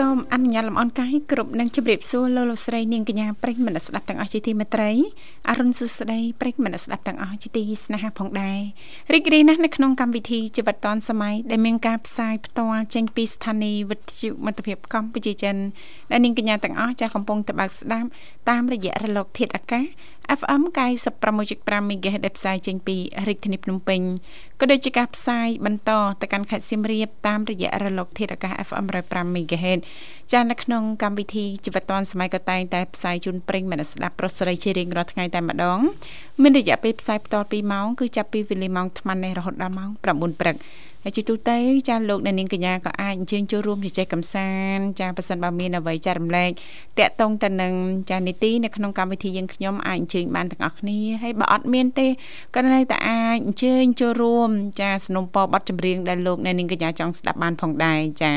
[0.00, 4.90] សសូមអនុញ្ញាតលំអរកាយគ្រប់នឹងជម្រាបសួរលោកលោកស្រីនាងកញ្ញាប្រិយមិត្តស្ដាប់ទាំងអស់ជាទីមេត្រី
[5.48, 8.60] អរុនសុស្ដីប្រិយមិត្តស្ដាប់ទាំងអស់ជាទីស្នេហាផងដែរ
[9.14, 15.56] រីករាយណាស់នៅក្នុងកម្មវិធីជីវិតឌွန်សម័យដែលមានការផ្សាយផ្ទាល់ចេញពីស្ថានីយ៍វិទ្យុមិត្តភាពកម្ពុជាចិន
[16.10, 18.08] ដែលនាងកញ្ញាទាំងអស់ចាស់កំពុងតបស្ដាប់
[18.50, 19.84] តាមរយៈរលកធាតុអាកាស
[20.40, 20.62] FM
[21.26, 22.96] 96.5 MHz ដែលផ្សាយចេញពី
[23.28, 24.00] រាជធានីភ្នំពេញ
[24.60, 29.80] ក៏ដូចជាការផ្សាយបន្តទៅកាន់ខេត្តសៀមរាបតាមរយៈរលក ធាតុអាកាស FM 105 MHz
[30.32, 35.78] ចានៅក្នុងកម្មវិធីជីវិតឌွန်សម័យក៏តែងតែផ្សាយជូនប្រិញ្ញមនស្ដាប់ប្រុសស្រីជារៀងរាល់ថ្ងៃតែម្ដង
[36.42, 40.56] មានរយៈពេលផ្សាយបន្ត2ម៉ោងគឺចាប់ពីវេលាម៉ោង8:00នេះរហូតដល់ម៉ោង9:00ព្រឹក
[41.04, 46.50] ហើយជាទូទៅចាលោកអ្នកនាងកញ្ញាក៏អាចអញ្ជើញចូលរួមជជែកកម្សាន្តចាប៉ះសិនបើមានអ្វីចែករំលែក
[46.98, 47.72] តាក់ទងទៅនឹង
[48.10, 52.06] ចានីតិនៅក្នុងកម្មវិធីយើងខ្ញុំអាចអញ្ជើញបានទាំងអស់គ្នាហើយបើអត់មានទេ
[52.56, 58.32] ក៏នៅតែអាចអញ្ជើញចូលរួមចាสนុំពរប័ណ្ណចម្រៀងដែលលោកអ្នកនាងកញ្ញាចង់ស្ដាប់បានផងដែរចា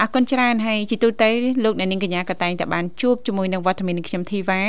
[0.00, 1.30] អរគុណច្រើនហើយជាទូទៅ
[1.64, 4.62] លោកអ្នកនាងកញ្ញាក៏តែងតែបានជួបជាមួយនឹងវត្តមានខ្ញុំធីវ៉ា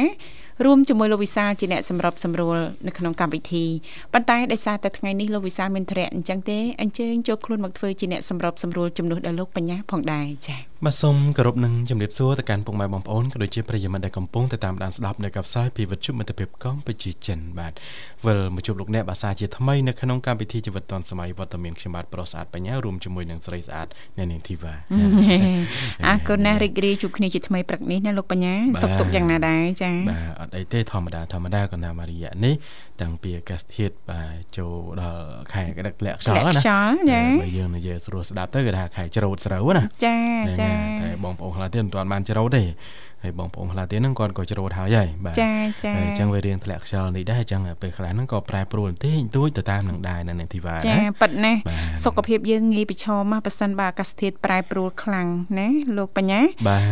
[0.64, 3.66] រួមជាមួយលោកវិសាលជាអ្នកសម្របសម្រួលនៅក្នុងកម្មវិធី
[4.14, 17.74] ប៉ុន្តែដោយសារតែថ្ងៃនេះលោកវិសាលមានធរៈអញ្ចឹងទេអញ្ជើញចូលខ្លួនមកធ្វើជាអ្នកសម្របសម្រួលជំនួសដល់លោកបញ្ញាផងដែរចា៎បាទសូមគោរពនឹងជំរាបសួរទៅកាន់ពុកម៉ែបងប្អូនក៏ដូចជាប្រិយមិត្តដែលកំពុងតែតាមដានស្ដាប់នៅកផ្សាយពីវិទ្យុមិត្តភាពកម្ពុជាចិនបាទ
[18.26, 24.74] វិលមកជួបលោកអ្នកបាសាជាថ្មីនៅក្នុងកម្មវិធីជីវិតឌុនសម័យវត្តមានខ្ញុំបាទប្រុសស្អាតបញ្ញារួមជាមួយនឹងស្រីស្អាតអ្នកនាងធីវ៉ា
[26.08, 32.54] អរគុណណាស់រីករាយជួបគ្នាជាថ្មីព្រឹកនេះណាលោកបញ្ញាសុខទុក្ខយ៉ាងណាដែរចា៎បាទអត់អីទេធម្មតាធម្មតាក៏ណាមរយៈនេះ
[33.02, 40.18] តាំងពីអាកាសធាតុបាទចូលដល់ខែក្តឹកលាក់ខ្យល់ណាខ្យល់ចាបើយើងនិយាយស្រួលស្ដាប់ទៅគេថាខែច្រូតស្រូវណាចា
[40.62, 42.64] ចាតែបងប្អូនខ្លះទៀតមិនទាន់បានច្រូតទេ
[43.26, 45.54] ហើយបងប្អូនខ្លះទៀតហ្នឹងគាត់ក៏ច្រូតហើយហើយបាទចា
[45.84, 51.54] ចាហើយអញ្ចឹងវារៀងធ្លាក់ខ្យល់នេះដែរអញ្ចឹងពេលខ្លះហ្នឹងក៏ប្រែប្រួលបន្តិចតួចទៅតាមនឹងដែរនៅនាងធីវ៉ាចាប៉ិតណា
[52.04, 55.28] សុខភាពយើងងាយប្រឈមមកប៉ះសិនបើអាកាសធាតុប្រែប្រួលខ្លាំង
[55.60, 56.42] ណាលោកបញ្ញា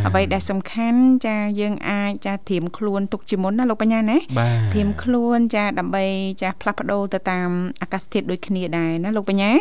[0.07, 4.17] អ្វីដែលសំខាន់ចាយើងអាចចាត្រៀមខ្លួនទុកជាមុនណាលោកបញ្ញាណា
[4.73, 6.05] ត្រៀមខ្លួនចាដើម្បី
[6.41, 7.49] ចាផ្លាស់ប្ដូរទៅតាម
[7.81, 9.51] អាកាសធាតុដូចគ្នាដែរណាលោកបញ្ញា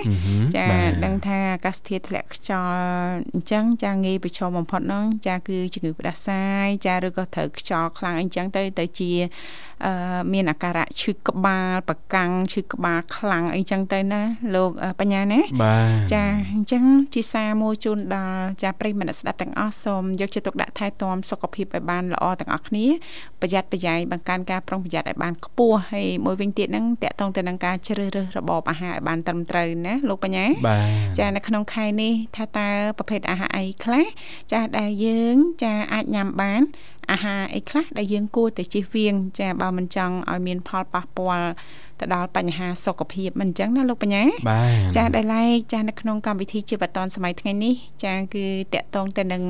[0.56, 0.66] ចា
[1.05, 2.72] ដឹងថាអាកាសធាតុធ្លាក់ខ្យល់
[3.34, 9.11] អញ្ចឹងចាងាយប្រឈមបំផុតហ្នឹងចាគឺជំងឺផ្ដាសាយចាឬក៏ត្រូវខ្យល់ខ្លាំងអីចឹងទៅទៅជា
[9.87, 9.93] អឺ
[10.33, 14.23] មានអាការៈឈឺក្បាលប្រកាំងឈឺក្បាលខ្លាំងអីចឹងទៅណា
[14.55, 15.41] លោកបញ្ញាណា
[16.15, 16.84] ចាអញ្ចឹង
[17.15, 22.87] ជាសារមួយជូនដល់ចាប្រិយមិត្តស្ដាប់ទាំងអស់សូមយកចិត្តទុកដាក់ថែទាំសុខភាពឲ្យបានល្អទាំងអស់គ្នា
[23.41, 30.47] ប្រយ័ត្នប្រយែងបង្កើនការប្រុងប្រយ័ត្នឲ្យបានខ្ពស់ហើយមួយវិញទៀតហ្នឹងតកតងទៅនឹងការជ្រើសរើសរបបអាហារឲ្យបានត្រឹមត្រូវណាលោកបញ្ញា
[31.19, 32.69] ចានៅក្នុងខែនេះថាតើ
[32.99, 34.05] ប្រភេទអាហារអីខ្លះ
[34.53, 36.41] ចាដែលយើង ចាអាចញ៉ាំបាន
[37.10, 41.48] អាហារអីខ្លះដែលយើងគួរតែជៀសវាង ចាបើមិនចង់ឲ្យមានផលប៉ះពាល់
[42.02, 44.24] ទៅដល់បញ្ហាសុខភាពមិនអញ្ចឹងណាលោកបញ្ញា
[44.96, 47.74] ចាដែលឡែកចានៅក្នុងកម្មវិធីជីវិតឌွန်សម័យថ្ងៃនេះ
[48.04, 49.42] ចាគឺតកតងទៅនឹង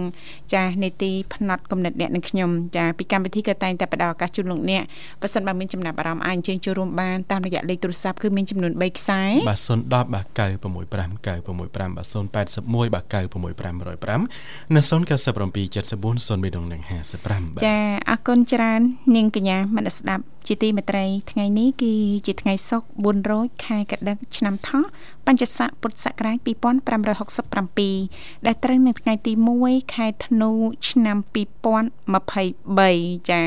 [0.54, 4.82] ចានេតិផ្នែកកំណត់អ្នកនឹងខ្ញុំចាពីកម្មវិធីក៏តែងតែផ្ដល់ឱកាសជូនលោកអ្នក
[5.20, 10.82] បើសិនបើមានចំណាប់អារម្មណ៍អាចអញ្ជើញចូលរួមបានតាមរយៈលេខទូរស័ព្ទគឺមានចំនួន3ខ្សែបាទ010បាទ965
[11.26, 16.82] 965បាទ081បាទ96505និង097 74 0និង
[17.22, 17.76] 55ចា
[18.10, 18.80] អរគុណច្រើន
[19.16, 21.92] នាងកញ្ញាមនស្ដាប់ ជាទីមេត្រី ថ្ងៃនេះគឺ
[22.26, 24.84] ជាថ្ងៃសុក្រ4រោចខែកដឹកឆ្នាំថោះ
[25.26, 29.32] បញ្ញស័កពុទ្ធសករាជ2567ដែលត្រូវនៅថ្ងៃទី
[29.64, 30.50] 1ខែធ្នូ
[30.90, 33.42] ឆ្នាំ2023ចា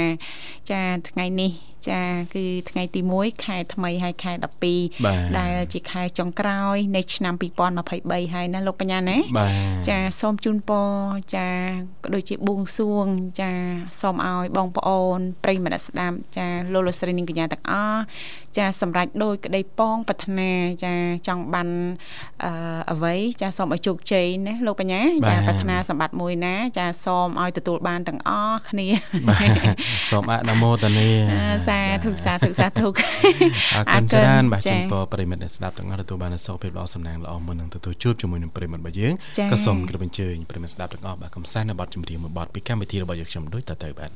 [0.71, 1.53] ចាថ្ងៃនេះ
[1.89, 2.01] ចា
[2.35, 4.31] គឺថ្ងៃទី1ខែថ្មីហើយខែ
[4.85, 7.33] 12ដែលជាខែចុងក្រោយនៃឆ្នាំ
[7.83, 9.17] 2023ហើយណាលោកបញ្ញាណា
[9.89, 10.89] ចាសូមជូនពរ
[11.35, 11.47] ចា
[12.03, 13.05] ក៏ដូចជាបួងសួង
[13.39, 13.51] ចា
[14.01, 18.01] សូមឲ្យបងប្អូនប្រិយមិត្តស្ដាប់ចាលោកលោកស្រីនិងកញ្ញាទាំងអស់
[18.57, 20.51] ចាសម្រេចដោយក្តីប៉ងប្រាថ្នា
[20.85, 20.93] ចា
[21.27, 21.69] ចង់បាន
[22.43, 22.51] អឺ
[22.91, 28.87] អ្វីចាសូមឲ្យជោគជ័យណាលោកបញ្ញាចាប្រាថ្នាសម្បត្តិមួយណា ចាសូមឲ្យទទួលបានទាំងអស់គ្នា
[30.11, 31.09] សូមអនុមោទនា
[31.67, 32.87] សាធុសាធុសាធុ
[33.75, 39.13] អរគុណច្រើនបាទជំពរប្រិមិត្តអ្នកស្ដាប់ទាំងអស់ទទួលបានសុខភាពល្អសំណាងល្អមុននឹងទទួលជួបជាមួយនឹងប្រិមិត្តរបស់យើង
[39.51, 44.11] ក៏សូមគោរពអញ្ជើញប្រិមិត្តស្ដាប់ទាំងអស់បាទកំសាន្តនៅបទចម្រៀងមួយបទពីកម្មវិធីរបស់យើងខ្ញុំដូចតទៅបាទ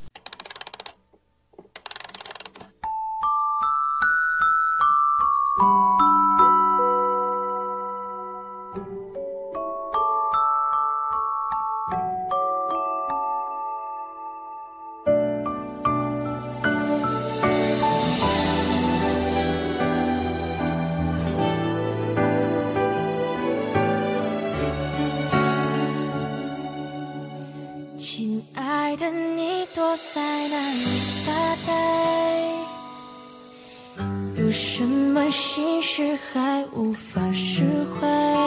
[29.97, 30.83] 在那里
[31.25, 31.31] 发
[31.67, 31.69] 呆？
[34.37, 37.63] 有什么心事还无法释
[37.99, 38.38] 怀？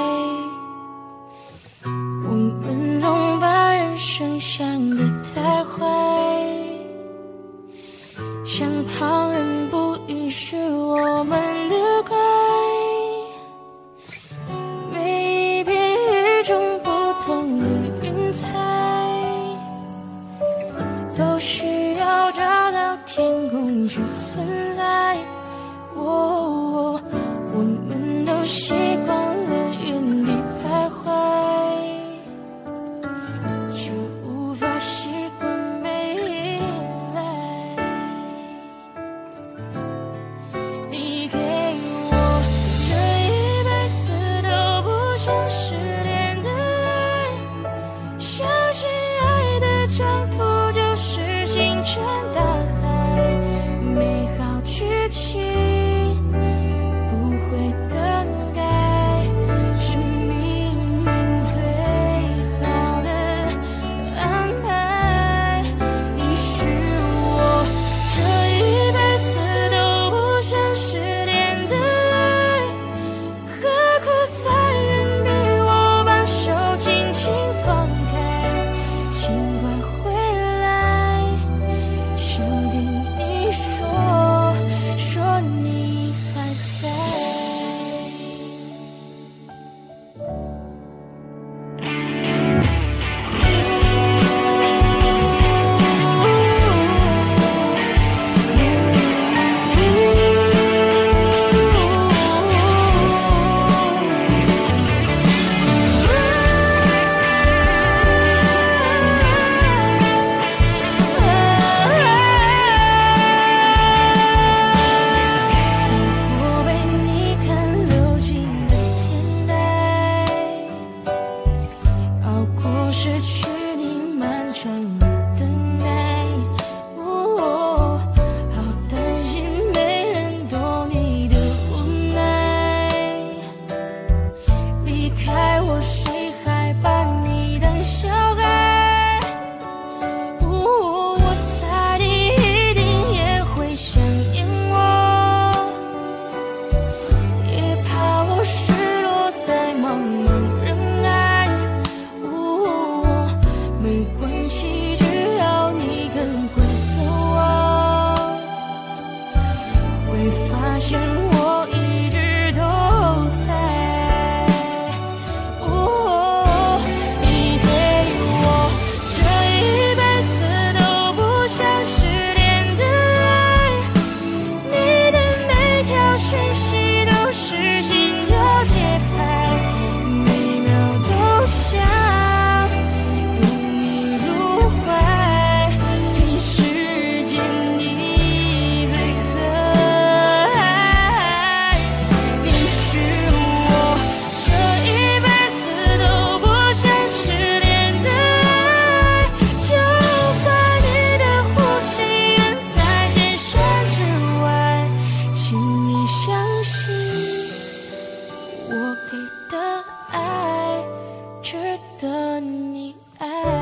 [212.52, 213.61] 你爱。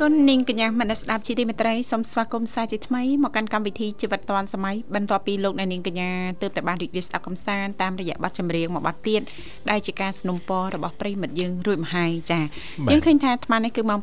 [0.00, 6.10] គុណនាងកញ្ញាមនស្ដាប់ជាទីមេត្រីសូមស្វាគមន៍សាជាថ្មីមកកាន់កម្មវិធីជីវិតឌွန်សម័យបន្ទាប់ពីលោកអ្នកនាងកញ្ញា
[6.42, 9.20] ទើបតែបានរីករាយស្ដាប់កំសាន្តតាមរយៈបទចម្រៀងមួយបទទៀត
[9.70, 12.40] ដែលជាការสนับสนุนរបស់ប្រិមិត្តយើងរួចមហាយចា
[12.90, 14.00] យើងឃើញថាអាត្មានេះគឺម៉ោង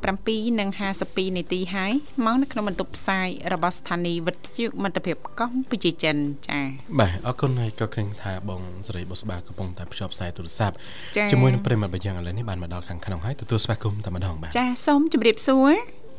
[0.63, 1.93] 7:52នាទីហើយ
[2.25, 6.15] ម៉ោងនៅក្នុងបន្ទប់ផ្សាយរបស់ស្ថានីយ៍វិទ្យុមិត្តភាពកម្ពុជាចិន
[6.47, 6.59] ចា
[6.99, 10.75] បាទអរគុណហើយក៏ឃើញថាបងសេរីបុស្បាកំពុងតែភ្ជាប់ខ្សែទូរស័ព្ទ
[11.17, 15.73] ចា៎ ជាមួយនឹងប្រិមត្តរបស់យើងឥឡូវនេះបានមកដល់ខាងក្នុងហើយទទួលស្វាគមន៍តែម្ដងបាទ ចាសូមជម្រាបសួរ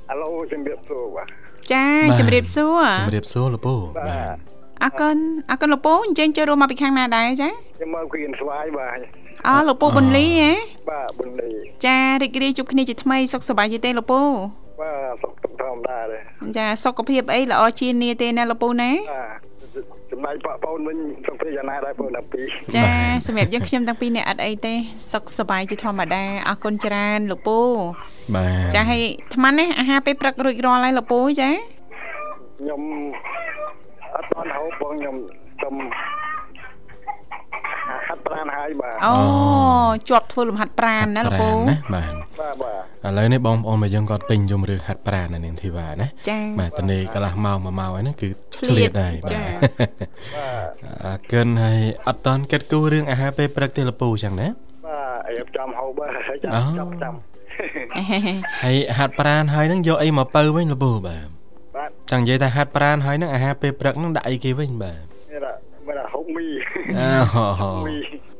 [0.10, 1.28] អាឡូជំរាបសួរបាទ
[1.72, 4.36] ចាបាទជម្រាបសួរជម្រាបសួរលោកពូបាទបាទ
[4.84, 5.18] អរគុណ
[5.52, 9.00] អរគុណលោកពូអញ្ជើញចូលរួមមកពីខាងណាដែរចាខ្ញុំមកគៀនស្វាយបាទ
[9.48, 10.52] អរលោកពូប៊ុនលីហ៎
[10.90, 11.54] បាទបុណ្យនេះ
[11.86, 14.22] ចារីករាយជួបគ្នាជាថ្មីសុខសប្បាយទេទេលោកពូ
[14.82, 16.18] បាទសុខទុក្ខធម្មតាទេ
[16.58, 19.50] ចាសុខភាពអីល្អជាងនាទេណាលោកពូណាបាទ
[20.12, 20.98] ចំណែកប៉ប៉ប្អូនវិញ
[21.28, 22.88] សុខភាពយ៉ាងណាដែរបងតាពីរចា
[23.28, 24.74] សម្រាប់យើងខ្ញុំទាំងពីរអ្នកអត់អីទេ
[25.12, 27.60] សុខសប្បាយជាធម្មតាអរគុណច្រើនលោកពូ
[28.36, 31.50] បាទចាឲ្យអាត្មានេះអាហារពេលព្រឹករួចរាល់ហើយលោកពូចា
[32.60, 32.82] ខ្ញុំ
[34.16, 35.16] អត់បានហូបបងខ្ញុំ
[35.62, 35.74] សុំ
[38.08, 39.14] ហាត់ប្រាណហើយបាទអូ
[40.10, 49.88] ជាប់ធ្វើលំហាត់ប្រាណណាលោកពូប្រាណណាបាទបាទបាទឥឡូវនេះបងប្អូនមកយើងគាត់ទិញយំរឿងហាត់ប្រាណណានាងធីវ៉ាណាចាបាទតនេកន្លះម៉ោងមួយម៉ោងហ្នឹងគឺឆ្ឆ្លៀលៀតតហើយចាបាទបា
[50.66, 50.70] ទ
[51.06, 54.48] អរគុណហើយអត់តន់គិតគូររឿងអាហារពេលព្រឹកទេលពូចឹងណា
[54.86, 56.10] បាទរៀបចំហូបបាទ
[56.44, 57.14] ចាំអូចាំចាំ
[58.64, 61.28] ហើយហាត់ប្រាណហើយហ្នឹងយកអីមកពៅវិញលពូបាទ
[61.76, 65.00] បាទចង់និយាយថាហាត់ប្រាណហើយហ្នឹងអាហារពេលព្រឹកហ្នឹងដាក់អីគេវិញបាទ
[65.32, 65.54] នេះឡា
[65.88, 66.48] បាទហូបមី
[67.00, 67.98] អូមី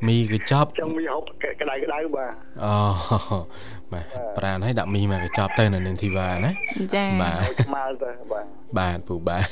[0.08, 1.24] មីកញ្ចប់ចង់មីហូប
[1.62, 2.34] ក្តៅក្តៅបាទ
[2.64, 2.76] អូ
[3.94, 4.06] បាទ
[4.38, 6.52] ប្រាណហើយដាក់មីមកកញ្ចប់ទៅនៅនាងធីវ៉ាណា
[6.96, 8.46] ចាបាទឆ្មាល់ទៅបាទ
[8.78, 9.44] បាទពូបាទ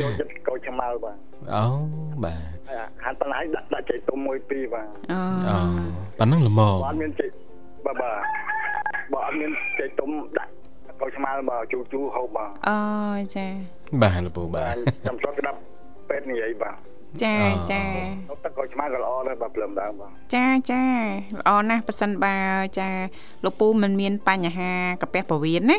[0.00, 1.16] ចូលចិត្តកោឆ្មាល់បាទ
[1.54, 1.64] អូ
[2.24, 5.58] បាទហើយហាត់ប៉ុណ្ណាហើយដាក់ដាក់ចេកទុំមួយពីរបាទអូអូ
[6.18, 7.30] ប៉ណ្ណឹងល្មមបើអត់មានចេក
[7.86, 8.47] បាទបាទបើអ
[9.30, 10.50] ត់មានចេកទុំដាក់
[11.00, 12.78] កោឆ្មាល់បាទជូរជូរហូបបាទអូ
[13.36, 13.46] ចា
[14.02, 15.58] បាទលពូបាបាទទចាំស្រុកក្តាប់
[16.08, 16.76] ពេទ្យនិយាយបាទ
[17.22, 17.82] ចាអូចា
[18.28, 20.82] នោះទឹកកោឆ្មាល់ក៏ល្អដែរបាទព្រលឹមដើមបាទចាចា
[21.38, 22.36] ល្អណាស់ប៉ះសិនបើ
[22.78, 22.88] ចា
[23.44, 25.78] លោកពូមិនមានបញ្ហាកាពះពោះវៀនណា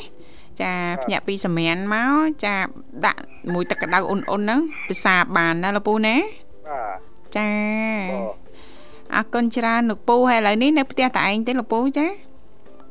[0.61, 0.71] ចា
[1.03, 2.55] ភ្ញាក់ពីសម្រានមកចា
[3.05, 3.21] ដាក់
[3.53, 6.15] មួយទឹកក្តៅអ៊ុនៗហ្នឹងពិសាបានណាលោកពូណា
[6.67, 6.97] បាទ
[7.37, 7.49] ចា
[8.11, 8.49] បាទ
[9.15, 12.05] អរគុណច្រើនលោកពូហើយឥឡូវនេះនៅផ្ទះតែឯងទេលោកពូចា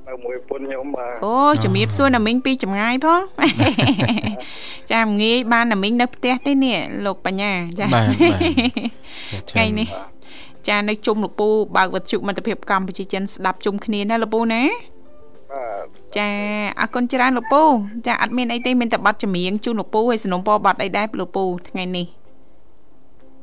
[0.09, 1.35] នៅមួយពុនខ្ញុំបាទអូ
[1.65, 3.21] ជំរាបសួរណាមីងពីចម្ងាយផង
[4.93, 9.89] ចាមិនងាយបានណាមីងនៅផ្ទះទេនេះលោកបញ្ញាចាបាទបាទថ្ងៃនេះ
[10.69, 14.63] ចានៅជុំលោកពូបើកវិទ្យុមិត្តភាពកម្ពុជាចិនស្ដាប់ជុំគ្នាណាលោកពូណា
[15.53, 15.87] បាទ
[16.17, 16.29] ចា
[16.81, 17.63] អរគុណច្រើនលោកពូ
[18.07, 22.07] ចាអត់មានអីទេមានតែប័ណ្ណចម្រៀងជូនលោកពូហើយสนុំពរប័ណ្ណអីដែរលោកពូថ្ងៃនេះ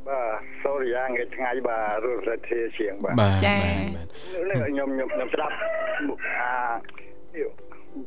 [0.08, 0.22] បា
[0.54, 4.06] ទ សូរិយាថ្ងៃថ្ងៃបាទរស់រាធាជាងបាទបាទចាបាទបាទ
[4.50, 5.68] នេះខ្ញុំខ្ញុំខ្ញុំស្ដាប់អា
[6.08, 7.50] នេះ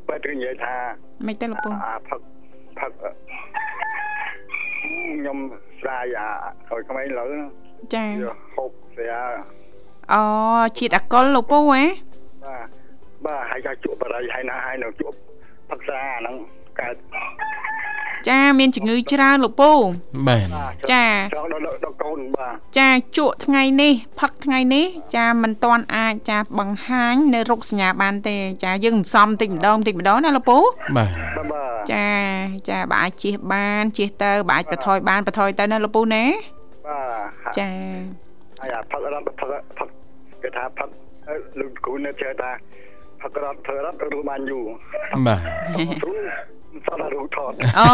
[0.07, 0.75] បែរទៅនិយាយថា
[1.27, 2.21] មិនទេលោកពូអាផឹក
[2.79, 2.91] ផឹក
[4.81, 5.37] ខ្ញុំ
[5.81, 6.29] ស្រាយអា
[6.69, 7.27] ឲ្យក្មេងលើ
[7.95, 9.21] ចាយកហូបស្រា
[10.13, 10.21] អូ
[10.77, 11.83] ជាតិអាកុលលោកពូហ៎
[12.45, 12.67] បាទ
[13.25, 15.17] បាទហើយក៏ជក់បរិយហើយណាហើយនៅជក់
[15.69, 16.35] ផឹកស្រាអាហ្នឹង
[16.79, 16.95] កើត
[18.27, 19.71] ចាមានជំងឺច្រើនលោកពូ
[20.27, 20.47] បាទ
[20.91, 24.85] ចាចង់ដល់ដល់កូនបាទចាជក់ថ្ងៃនេះផឹកថ្ងៃនេះ
[25.15, 30.57] ចាមិនតាន់អាចចាបង្ហាញនៅរោគសញ្ញាបានទេ ចាយើងមិនសមតិចម្ដងតិចម្ដងណាលោកពូ
[30.97, 32.07] បាទបាទបាទចា
[32.69, 36.23] ចាបើអាចជៀសបានជៀសទៅបើអាចបន្ថយបានបន្ថយទៅណាលោកពូណា
[36.87, 36.99] បា
[37.51, 37.69] ទចា
[38.61, 39.89] ហើយអាផឹករត់ផឹកផឹក
[40.43, 40.89] គេថាផឹក
[41.59, 42.51] លោកគ្រូនៅជឿថា
[43.21, 44.65] ផឹករត់ធ្វើរត់រស់បានយូរ
[45.27, 45.41] បាទ
[46.69, 47.87] គ្រូសតរូបថតអូ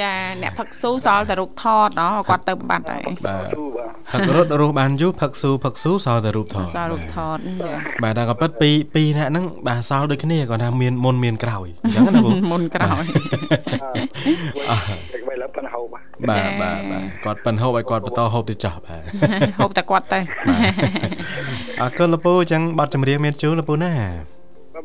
[0.00, 7.72] ចាអ្នកផឹកស៊ូសល់តែរូបថតអូគាត់ទៅបាត់ហើយបាទគ្រូបាទផឹករត់រស់បានយូរផឹកស៊ូផឹកស៊ូសល់តែរូបថតសល់រូបថតចា
[8.02, 13.04] បាទតែក៏ប៉ិតពីពីរនាក់ហ្នឹងបាទសល់ដូចគ្នាគាត់ថាមានមុនមានក្រោយអញ្ចឹងណាបងមុនក្រោយ
[15.12, 19.02] តែបីលើប៉ុនហូបបាទបាទបាទគាត់ប៉ិនហូបឲ្យគាត់បន្តហូបទៅចោះបាទ
[19.60, 20.20] ហូបតែគាត់ទៅ
[21.80, 23.92] អរគុណលពូអញ្ចឹងប័ណ្ណចម្រៀងមានជូនលពូណា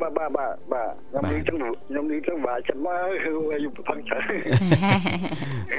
[0.01, 4.23] បាទបាទបាទបាទខ្ញុំនិយាយចឹងខ្ញុំនិយាយចឹងបាទចាំមកគឺយូរផឹកច្រើន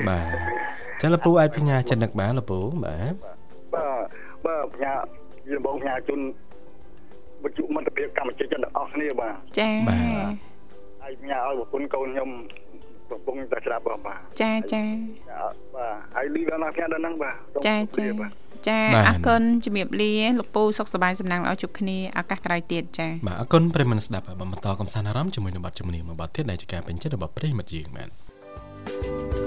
[0.08, 3.14] បាទអញ្ចឹងលពូអាចបញ្ញាចិត្តនឹកបានលពូបាទ
[3.74, 4.04] បាទ
[4.46, 4.94] បាទផ្ញើ
[5.50, 6.20] យើងបងផ្ញើជូន
[7.44, 9.70] វិទ្យុមិត្តភាពកម្ពុជាចិនទាំងអស់គ្នាបាទចា
[11.02, 12.30] ហើយផ្ញើឲ្យប្រពន្ធកូនខ្ញុំ
[13.10, 14.82] កំពុងតែស្ដាប់បាទបាទចាចា
[15.76, 17.34] បាទហើយលីដល់ណាផ្ញើដល់ហ្នឹងបាទ
[17.66, 18.06] ចាចា
[18.66, 28.12] ចាអរគុណជំរាបលាលោកពូសុខសប្បាយសំណាងល្អជួបគ្នាឱកាសក្រោយទៀតចាបាទអរគុណប្រិយមិត្តស្ដាប់បាទបន្តកំសាន្តអារម្មណ៍ជាមួយនឹងប័ណ្ណចម្រៀងមួយប័ណ្ណទៀតដែលជាការពេញចិត្តរបស់ប្រិយមិត្តយើងបាទចា
[29.36, 29.37] អ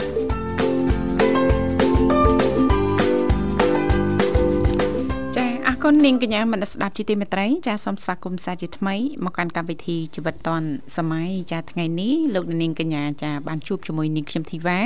[5.86, 8.96] គុណនាងកញ្ញាមនស្សស្ដាប់ជាទីមេត្រីចាសូមស្វាគមន៍សាជាថ្មី
[9.26, 10.64] មកកាន់កម្មវិធីជីវិតឌွန်
[10.98, 14.80] សម័យចាថ្ងៃនេះលោកនាងកញ្ញាចាបានជួបជាមួយនាងខ្ញុំធីវ៉ា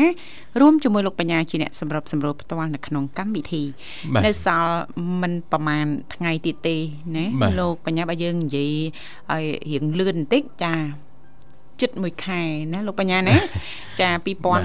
[0.60, 3.64] រួមជាមួយលោកបញ្ញាជាអ្នកសម្របសម្រួលផ្ទាល់នៅក្នុងកម្មវិធី
[4.14, 4.78] បាទនៅសល់
[5.22, 6.78] មិនប្រហែលថ្ងៃទៀតទេ
[7.16, 8.72] ណាបាទលោកបញ្ញាបើយើងនិយាយ
[9.32, 10.74] ឲ្យរៀងលឿនបន្តិចចា
[11.82, 12.41] ចិត្តមួយខែ
[12.74, 13.36] ណាលោកបញ្ញាណា
[14.01, 14.10] ចា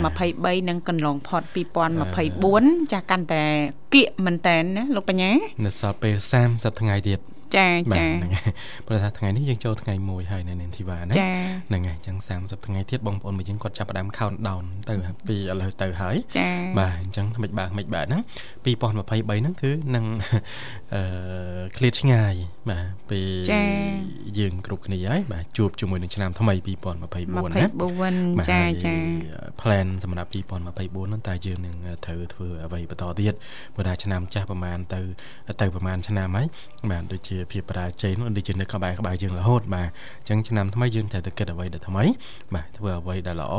[0.07, 1.43] 2023នឹងកន្លងផុត
[2.19, 3.45] 2024ចាកាន់តែ
[3.95, 5.31] គៀកមែនតែនណាលោកបញ្ញា
[5.65, 6.17] នៅសល់ពេល
[6.49, 7.21] 30ថ្ងៃទៀត
[7.57, 8.53] ចាបាទចាហ្នឹងហើយ
[8.87, 11.31] ព្រោះថាថ្ងៃនេះយើងចូលថ្ងៃ1ហើយនៅនាងធីវ៉ាណាចា
[11.69, 14.95] ហ្នឹងហើយអញ្ចឹង30ថ្ងៃទៀតបងប្អូនមួយយើងគាត់ចាប់ផ្ដើម countdown ទៅ
[15.29, 18.23] ពីឥឡូវទៅហើយចាបាទអញ្ចឹងមិនបាទមិនបាទហ្នឹង
[18.65, 20.05] 2023ហ្នឹងគឺនឹង
[20.95, 21.01] អឺ
[21.77, 22.35] ឃ្លាតឆ្ងាយ
[22.69, 23.21] បាទពី
[23.53, 23.63] ចា
[24.39, 27.67] យើងគ្រប់គ្នាហើយបាទជួបជាមួយនឹងឆ្នាំថ្មី2024ណា
[28.41, 28.95] 24ចាចា
[29.61, 31.75] plan សម្រាប់2024ហ្នឹងតើយើងនឹង
[32.05, 33.35] ត្រូវធ្វើអ្វីបន្តទៀត
[33.75, 35.01] ព្រោះថាឆ្នាំចាស់ប្រហែលទៅ
[35.61, 36.47] ទៅប្រហែលឆ្នាំហើយ
[36.91, 39.89] បាទដូចជាភាពបរាជ័យនោះដូចជានៅក្បែរក្បែរយើងរហូតបាទ
[40.21, 42.05] អញ្ចឹងឆ្នាំថ្មីយើងត្រូវតែគិតអ្វីដែលថ្មី
[42.55, 43.55] បាទធ្វើអ្វីដែលល្អ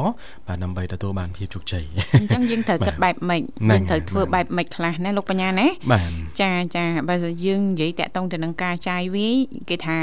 [0.47, 1.83] បាទដើម្បីទទួលបានភាពជោគជ័យ
[2.19, 7.15] អញ្ចឹងយើងត្រូវគិតបែបម៉េចហ្នឹងយើងត្រូវធ្វើបាទបែបម៉េចខ្លះណាលោកបញ្ញាណាបាទចាចាបើ
[7.45, 9.35] យើងនិយាយតាក់ទងទៅនឹងការចាយវាយ
[9.69, 9.99] គេថា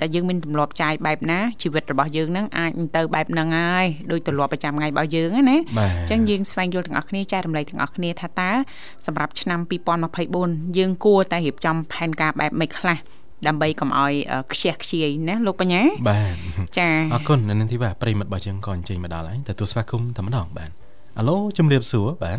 [0.00, 8.50] តែយើងមានទម្លាប់ចាយបែបណាជីវិតរបស់យើងហ្នឹងអាចនឹងទៅបែបហ្នឹងហើយដោយទម្លាប់ប្រចាំថ្ងៃរបស់យើងណាណាបាទអញ្ចឹងយើងស្វែងយល់ទាំងអស់គ្នាចែករំលែកទាំងអស់គ្នាថាតើ
[9.06, 9.60] សម្រាប់ឆ្នាំ
[10.18, 12.98] 2024យើងគួរតែរៀបចំផែនការបែបម៉េចខ្លះ
[13.46, 16.36] ដើម្បីកុំឲ្យអឺខ្ជះខ្ជាយណាលោកបញ្ញាបាទ
[16.78, 20.70] ចាអរគុណនៅនឹងទីបាទប្រិមិត្តរបស់យើងក៏អញ្ជើញមកដល់ហើយទទួលស្វាគមន៍តែម្ដងបាទ
[21.18, 22.38] អាឡូជំរាបសួរបាទ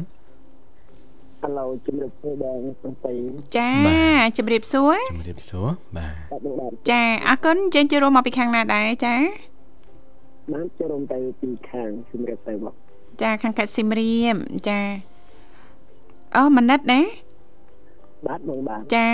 [1.44, 3.12] ហឡូជំរាបសួរបងសំសៃ
[3.56, 9.16] ចាបាទជំរាបសួរជំរាបសួរបាទបាទបងបាទចាអរគុណយើងជួបរួមមកពីខាងណាដែរចា
[10.54, 12.74] បានចូលរួមទៅពីខាងជំរាបទៅបង
[13.22, 14.36] ចាខាងខេត្តសៀមរាប
[14.68, 14.80] ចា
[16.36, 17.02] អូមនិតណា
[18.28, 19.10] បាទបងបាទចា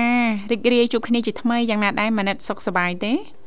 [0.51, 3.38] រីករាយជួបគ្នាជាថ្មីយ៉ាងណាដែរមនិតសុខសប្បាយទេបាទ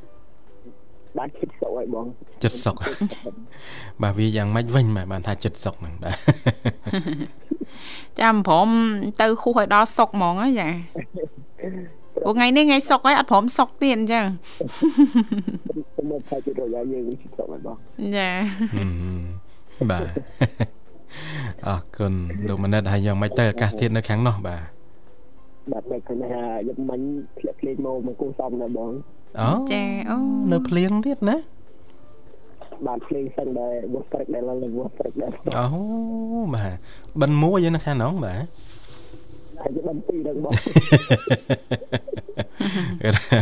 [1.38, 2.06] គិតសុខហើយបង
[2.42, 2.76] ចិត្តសុក
[4.02, 6.16] បាទវាយ៉ាងម៉េចវិញបាទបានថាចិត្តសុកហ្នឹងបាទ
[8.20, 8.68] ចាមិនព្រម
[9.20, 10.68] ទៅហួសឲ្យដល់សុកហ្មងហ៎ចា
[12.22, 14.26] ព្រោះថ្ងៃនេះថ្ងៃសុកហើយអត់ព្រមសុកទៀតអញ្ចឹង
[15.94, 17.76] ខ្ញុំមកថាជារយៈយើងគិតសុខហើយបង
[18.16, 18.30] ចា
[18.74, 20.04] ហឹមបាទ
[21.68, 22.12] អរគុណ
[22.48, 24.62] លោកមនិតហើយយ៉ាងម៉េចទៅអាកាសធាតុនៅខាងនោះបាទ
[25.72, 27.00] បាទតែខ្ញុំថាយកមិញ
[27.38, 28.90] ធ្លាក់ភ្លេងមកមកគូសំណាបង
[29.40, 30.16] អូចាអូ
[30.52, 31.36] នៅភ្លៀងទៀតណា
[32.86, 35.66] បាទភ្លេងសិនដែរវត្តព្រឹកដែរឡើងវត្តព្រឹកដែរអូ
[36.54, 36.72] បាទ
[37.20, 38.44] បិណ្ឌមួយយើងនៅខាងនោះបាទ
[39.60, 40.52] ហើយយកបានពីរដល់បង
[43.02, 43.38] គេថា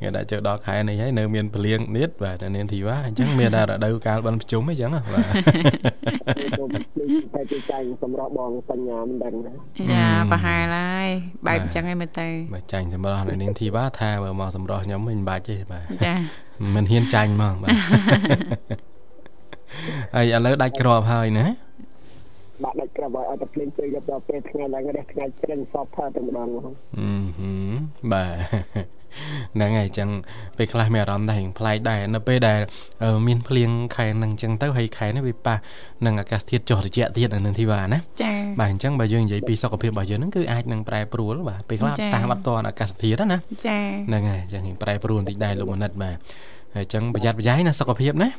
[0.00, 5.32] គេដាក់ចូលដល់ខែនេះហើយនៅមានភ្លៀងទៀតបាទនៅនាងធីវ៉ាអញ្ចឹងមានតែរដូវកាលបិណ្ឌប្រជុំអីចឹងណាបាទ
[6.50, 9.52] ខ្ញុំភ្លេងតែជាចាញ់សម្រាប់បងបញ្ញាមិនដឹងណា
[9.92, 11.08] ចាប្រហែលហើយ
[11.46, 16.14] បែបអញ្ចឹងឯងមើលទៅបាទចាញ់សម្រាប់នៅនាងធីវ៉ាថាបើមកសម្រាប់ខ្ញុំមិនបាច់ទេបាទចា
[16.74, 17.76] មិនហ៊ានចាញ់ហ្មងបាទ
[20.14, 21.46] ហើយឥឡូវដាច់ក្របហើយណា
[22.64, 27.52] បាទដាច់ក្រាបឲ្យអត់តែភ្លេងពេកដល់ពេលថ្ងៃឡើងនេះថ្ងៃច្រិនសពផើតែម្ដងបងអឺហឺ
[28.12, 28.90] បាទ
[29.54, 30.08] ហ្នឹងហើយអញ្ចឹង
[30.56, 32.60] ពេលខ្លះមានអារម្មណ៍ដែររៀងប្លែកដែរនៅពេលដែល
[33.02, 35.56] អឺមានភ្លៀងខែហ្នឹងអញ្ចឹងទៅហើយខែនេះវាប៉ះ
[36.06, 46.16] នឹងអាកាសធាតុចុះត្រជាក់ទៀតនៅនឹងធីវ៉ាណាចាបាទអញ្ចឹងបើយើងនិយាយពីសុខភាពរបស់យើងហ្នឹងគឺអាចនឹងប្រែប្រួលបាទពេលខ្លះចា៎តាមអត់តនអាកាសធាតុណាចាហ្នឹងហើយអញ្ចឹងរៀងប្រែប្រួលបន្តិចដែរលោកមនិតបាទ
[46.74, 48.30] ហើយអញ្ចឹងប្រយ័ត្នប្រយែងណាសុខភាពណា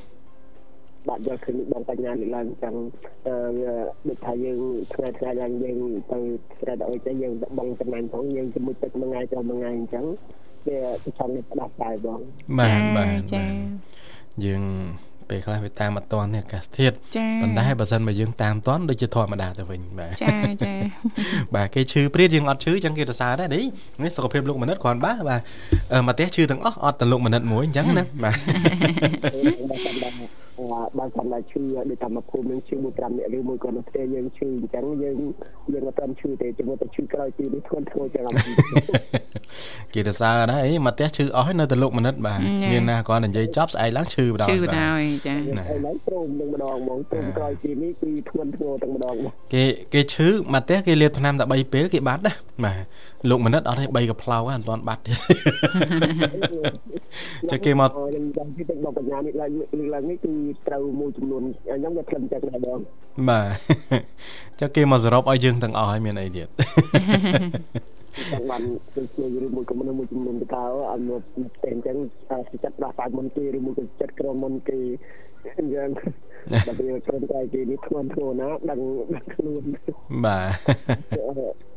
[1.12, 2.76] បាទយកឃើញបងបញ្ញាលើកឡើងអញ្ចឹង
[3.28, 3.74] អឺវា
[4.08, 4.60] ដូចថាយើង
[4.94, 5.78] ថ្ងៃថ្ងៃឡើងយើង
[6.12, 6.20] ទៅ
[6.60, 10.06] ស្រែតអុយទៅយើងបងចំណាញ់ផងយើងជាមួយទឹកមួយថ្ងៃទៅមួយថ្ងៃអញ្ចឹង
[10.68, 12.20] វាប្រចាំនេះផ្ដាស់ដែរបង
[12.60, 14.64] បាទបាទចាបាទយើង
[15.30, 20.74] ពេលខ្លះវាតាមអត់តនទេអាកាសធាតុចាប៉ុន្តែបើសិនបើយើងតាមតនដូចជាធម្មតាទៅវិញបាទចាចា
[21.56, 23.64] បាទគេឈឺព្រាតយើងអត់ឈឺអញ្ចឹងគេទៅសារដែរនេះ
[24.04, 25.42] នេះសុខភាពលោកមនិតគ្រាន់បាទបាទ
[25.94, 28.32] អឺមកផ្ទះឈឺទាំងអស់អត់តែលោកមនិតមួយអញ្ចឹងណាបា
[30.38, 35.16] ទ បើចាំដែរបើចាំដែរឈឺដូចតាមភូមិនឹងឈឺមួយ5នាក់ឬមួយក៏នៅផ្ទះយើងឈឺអញ្ចឹងយើង
[35.74, 38.24] យើងអត់ទាន់ឈឺទេជាមួយតែឈឺក្រោយពីនេះធ្ងន់ធ្ងរចឹង
[39.94, 42.40] គេទៅសារដែរអីមកផ្ទះឈឺអស់ហើយនៅតែលោកមនិតបាទ
[42.72, 52.34] មានណាគ្រាន់តែនិយាយចប់ស្អែកឡើងឈឺបណ្ដោយឈឺបាទដល់ចាណាឥឡូវព្រមនឹងម្ដងហ្មងព្រមក្រោយពីនេះគឺធ្ងន់ធ្ងរទាំងម្ដងបងគេគេឈឺមកផ្ទះគេលាបថ្នាំតែ3ពេលគេបាត់ណា
[52.66, 52.82] បាទ
[53.30, 55.12] លោកមនិតអត់ទេ3កផ្លោកហ្នឹងអត់ទាន់បាត់ទេ
[57.52, 60.34] ចុះគេមកខ្ញុំចង់ជិះទឹកបងបញ្ញានេះឡើងលើកឡើងនេះគឺ
[60.68, 62.80] ត្រូវមួយចំនួនខ្ញុំក៏ខ្លឹមចឹងដែរបង
[63.30, 63.48] បាទ
[64.60, 66.48] ចុះគេមកសរុបឲ្យយើងទាំងអស់ហើយមានអីទៀត
[68.32, 68.62] ចង់បាន
[68.96, 71.22] ជួយជួយឬមួយក៏មួយចំនួនទៅកៅអត់មក
[71.64, 71.98] តែអញ្ចឹង
[72.64, 74.80] ចិត្តដោះស្រាយមុនគេឬមួយក៏ចិត្តក្រមុនគេ
[75.60, 75.90] អញ្ចឹង
[76.68, 78.80] ដល់ពេលក្រុមតែគេនេះធ្ងន់ធ្ងរណាដឹង
[79.16, 79.64] ដឹងខ្លួន
[80.26, 81.71] បាទ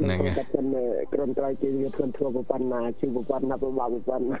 [0.00, 0.66] ហ្នឹងហើយតែខ្ញុំ
[1.14, 4.38] ក្រុមត្រៃគេវាធ្ងន់ធ្ងរប៉ុណ្ណាជឿប៉ុណ្ណាប្របាក់ប៉ុណ្ណា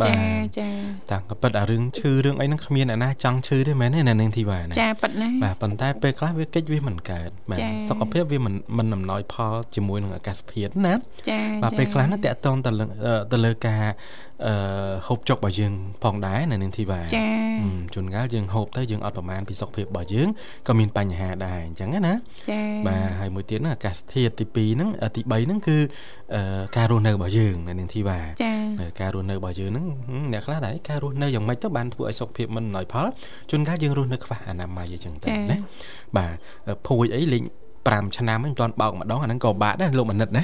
[0.00, 0.68] បាទចា
[1.10, 10.94] ចាតាំងក៏ពិតអារឿងឈឺរឿងអីហ្នឹងគ្មានអ្នកណាចង់ឈឺទេមែនទេនៅនឹងធីវ៉ាណាចាប៉ិតណាបាទប៉ុន្តែពេលខ្លះវាកិច្ចវាមិនកើតបាទចា៎សុខភាពវាមិនមិនអំណោយផលជាមួយនឹងអាកាសធាតុណា
[11.30, 13.84] ចាបាទពេលខ្លះណាតកតងទៅលើអឺទៅលើការ
[14.46, 14.54] អឺ
[15.06, 15.72] ហូបចុករបស់យើង
[16.04, 17.26] ផងដែរនៅនាងធីវ៉ាចា
[17.60, 20.28] ហឹមជួនកាលយើងហូបទៅយើងអត់ប្រមាណពីសុខភាពរបស់យើង
[20.68, 22.14] ក៏មានបញ្ហាដែរអញ្ចឹងណា
[22.50, 25.76] ចាបាទហើយមួយទៀតហ្នឹងអាកាសធាតុទី2ហ្នឹងអឺទី3ហ្នឹងគឺ
[26.34, 33.06] អឺការរស់នៅរបស់យើងនៅនាងធីវ៉ាចានៅការរស់នៅរបស់យើងហ្នឹងហឹមអ្នកខ្លះដែរការរស់នៅយ៉ាងម៉េចទៅបានធ្វើឲ្យសុខភាពមិនអំណោយផល
[33.50, 35.56] ជួនកាលយើងរស់នៅខ្វះអនាម័យអញ្ចឹងទៅណា
[36.16, 36.32] បាទ
[36.88, 37.44] ភួយអីលេង
[37.84, 40.42] 5ឆ្នាំហ្នឹងមិនទាន់បោកម្ដងអាហ្នឹងក៏បាក់ដែរលោកមនិតណា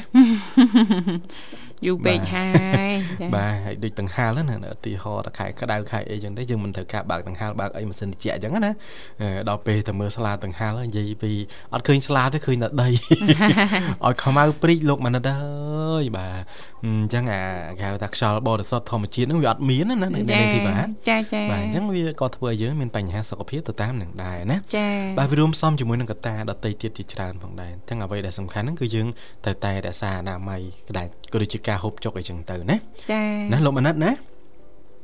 [1.86, 8.72] យូរពេកបាទហើយចាបាទហើយដូចដង្ហាលហ្នឹងណាឧទាហរណ៍តខែក្តៅខែអីចឹងទេយើងមិនត្រូវការបើកដង្ហាលបើកអីម៉ាស៊ីនត្រជាក់ចឹងណា
[9.20, 11.32] អឺដល់ពេលទៅមើលស្លាដង្ហាលហើយនិយាយពី
[11.74, 16.42] អត់ឃើញស្លាទេឃើញតែដីឲ្យខ្មៅព្រីកលោកមនិតអើយបាទ
[16.84, 17.42] អញ្ចឹងអា
[17.78, 24.88] គេហៅថាខ្យល់បរិសុទ្ធធម្មជាតិហ្នឹងវាអត់មានណានៅនៅនៅទីបាទចាចាបាទអញ្ចឹងវាក៏ធ្វើឲ្យយើងមានបញ្ហាសុខភាពទៅតាមនឹងដែរណាចា
[25.18, 29.06] បាទវារួមផ្សំជាមួយនឹងកត្តាដទៃទៀតជាច្រើនផងដែរអញ្ចឹងអ្វីដែលសំខាន់ហ្នឹងគឺយើង
[29.44, 32.76] ត្រូវតែរក្សាអនាម័យក៏ដែរក៏ដូចជាការហូបចុកអីចឹងទៅណា
[33.10, 34.12] ចាណាលោកមនិតណា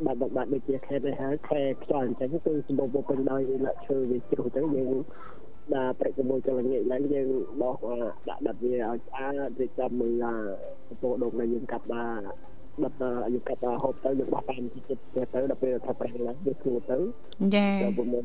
[0.07, 4.93] បាទបាទបាទដូចជាខេតនេះហើយខែខ្យល់អញ្ចឹងគឺសម្បូរពេញដោយលក្ខឈើវាជ្រុះអញ្ចឹងយើង
[5.75, 7.29] ដាក់ប្រកមួយចលងាកឡើងយើង
[7.63, 7.99] បោះអា
[8.29, 10.35] ដាក់ដិតវាឲ្យស្អាតរៀបចំមើលអា
[10.89, 12.21] ពពោដងដែលយើងកាត់បាទ
[12.85, 12.93] ដិត
[13.25, 16.99] អាយើងកាត់ហូបទៅយើងបោះតាមទីចិត្តទៅដល់ពេលថាប្រេះឡើងវាស្ងួតទៅ
[17.55, 18.25] ចាដល់ប្រមុំ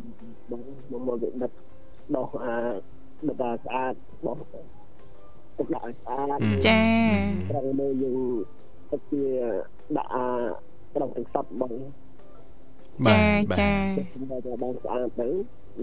[0.51, 1.51] បងមកមកវាដិត
[2.15, 2.58] ដោះអា
[3.30, 3.93] ដិតអាស្អាត
[4.25, 4.38] បោះ
[5.58, 6.82] ទុកដាក់ឲ្យស្អាតចា
[7.50, 8.20] ត្រង់មើលយើង
[8.92, 9.24] ទៅជា
[9.98, 10.26] ដាក់អា
[10.96, 11.74] ត្រង់ទាំងសពបង
[13.10, 13.22] ចា
[13.60, 13.72] ចា
[14.14, 15.30] សម្រាប់ឲ្យបានស្អាតទៅ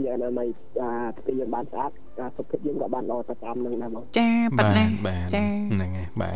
[0.05, 0.49] យើងអនាម័យ
[0.81, 4.29] អាប្រទេសយើងបានស្អាតការសុខភាពយើងក៏បានល្អទៅតាមនឹងដែរបងចា
[4.59, 6.31] ប៉ិតណាបាទចាហ្នឹងហើយបា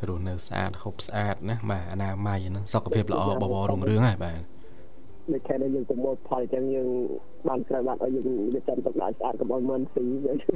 [0.00, 4.40] ទរស់នៅស្អាតហូបស្អាតណាបាទអនាម័យហ្នឹងសុខភាពល្អបបររុងរឿងហើយបាទ
[5.34, 6.88] ដូចខែដែលយើងប្រមូលផលអញ្ចឹងយើង
[7.48, 10.48] បានស្រូវបានឲ្យយើងរៀបចំទុកដាក់ស្អាតកុំឲ្យមិនស៊ីយើងហ្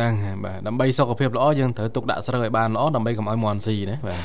[0.00, 4.22] នឹងហើយបាទដើម្បីសុខភាពល្អយើងត្រូវទុកដាក់ស្រូវឲ្យបានល្អដើម្បីកុំឲ្យមន់ស៊ីណាបាទ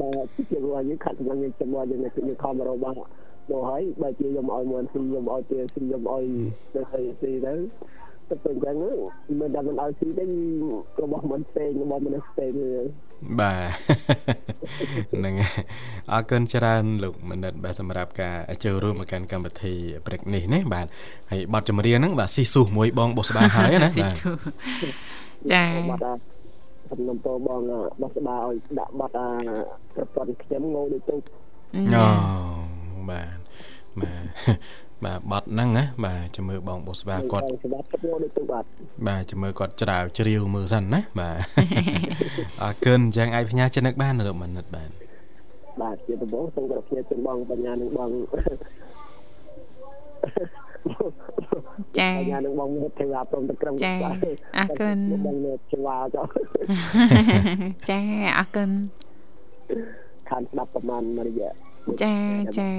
[0.00, 2.94] បាទជារបស់យើងខាត់សម្រាប់យើងជាមួយយើងយើងខំរកបាទ
[3.50, 6.24] មកហើយបើជាខ្ញុំឲ្យមិនស៊ីខ្ញុំឲ្យពេលស៊ីខ្ញុំឲ្យ
[6.74, 7.54] ទៅឲ្យស៊ីទៅ
[8.32, 8.76] ទៅពេលអញ្ចឹង
[9.40, 10.24] មិនដល់មិនឲ្យស៊ីទេ
[11.02, 12.82] របស់មិនផ្សេងរបស់មនុស្សផ្សេងទេ
[13.40, 15.62] បាទហ្នឹងហើយ
[16.12, 19.74] អរគុណច្រើនលោកមនិតបាទសម្រាប់ការចូលរួមមកកាន់កម្មវិធី
[20.06, 20.86] ព្រឹកនេះណាបាទ
[21.30, 24.30] ហើយបទចម្រៀងហ្នឹងបាទស៊ីស៊ូមួយបងបុស្បាហើយណាស៊ីបាទស៊ូ
[25.52, 26.14] ចាបាត់អា
[26.90, 27.60] សំណុំពរបង
[28.00, 29.28] បោះស្បាឲ្យដាក់បាត់អា
[29.94, 31.16] ប្រព័ន្ធខ្ញុំងោដូចទៅ
[31.94, 32.06] អូ
[33.10, 33.38] បាទ
[34.00, 34.24] បាទ
[35.04, 38.66] បាទបត់ហ្នឹងណាបាទចាំមើលបងបុស្បាគាត់សម្រាប់ទឹកងោដូចទៅបាត់
[39.08, 41.36] បាទចាំមើលគាត់ច្រាវជ្រាវមើលសិនណាបាទ
[42.62, 44.90] អរគុណអញ្ចឹងអាចផ្ញើចិត្តនឹកបានលោកមនិតបាទ
[45.82, 48.10] បាទជាដំបូងសូមគោរពជាបងបញ្ញានឹងបង
[51.98, 53.94] ចាបញ្ញានឹងបងមេធាវីព្រមទាំងក្រុមចា
[54.58, 56.26] អរគុណបងមេធាវីចុះ
[57.88, 58.00] ចា
[58.38, 58.70] អរគុណ
[60.28, 61.52] ខានស្ដាប់ប្រហែលមួយរយៈ
[62.02, 62.14] ចា
[62.58, 62.70] ចា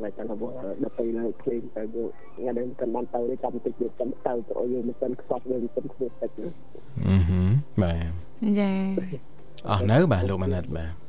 [0.00, 7.42] ហើយចាំថាដល់ពេលលើភ្លេងទៅថ្ងៃនេះមិនបានទៅទេចាំតិចទៀតចាំទៅព្រោះយើងមិនទាន់ខ្សត់យើងមិនទាន់ខ្វាទឹកអឺហឺ
[7.82, 8.70] បាទចា
[9.70, 11.03] អស់នៅបាទលោកមនិតបាទ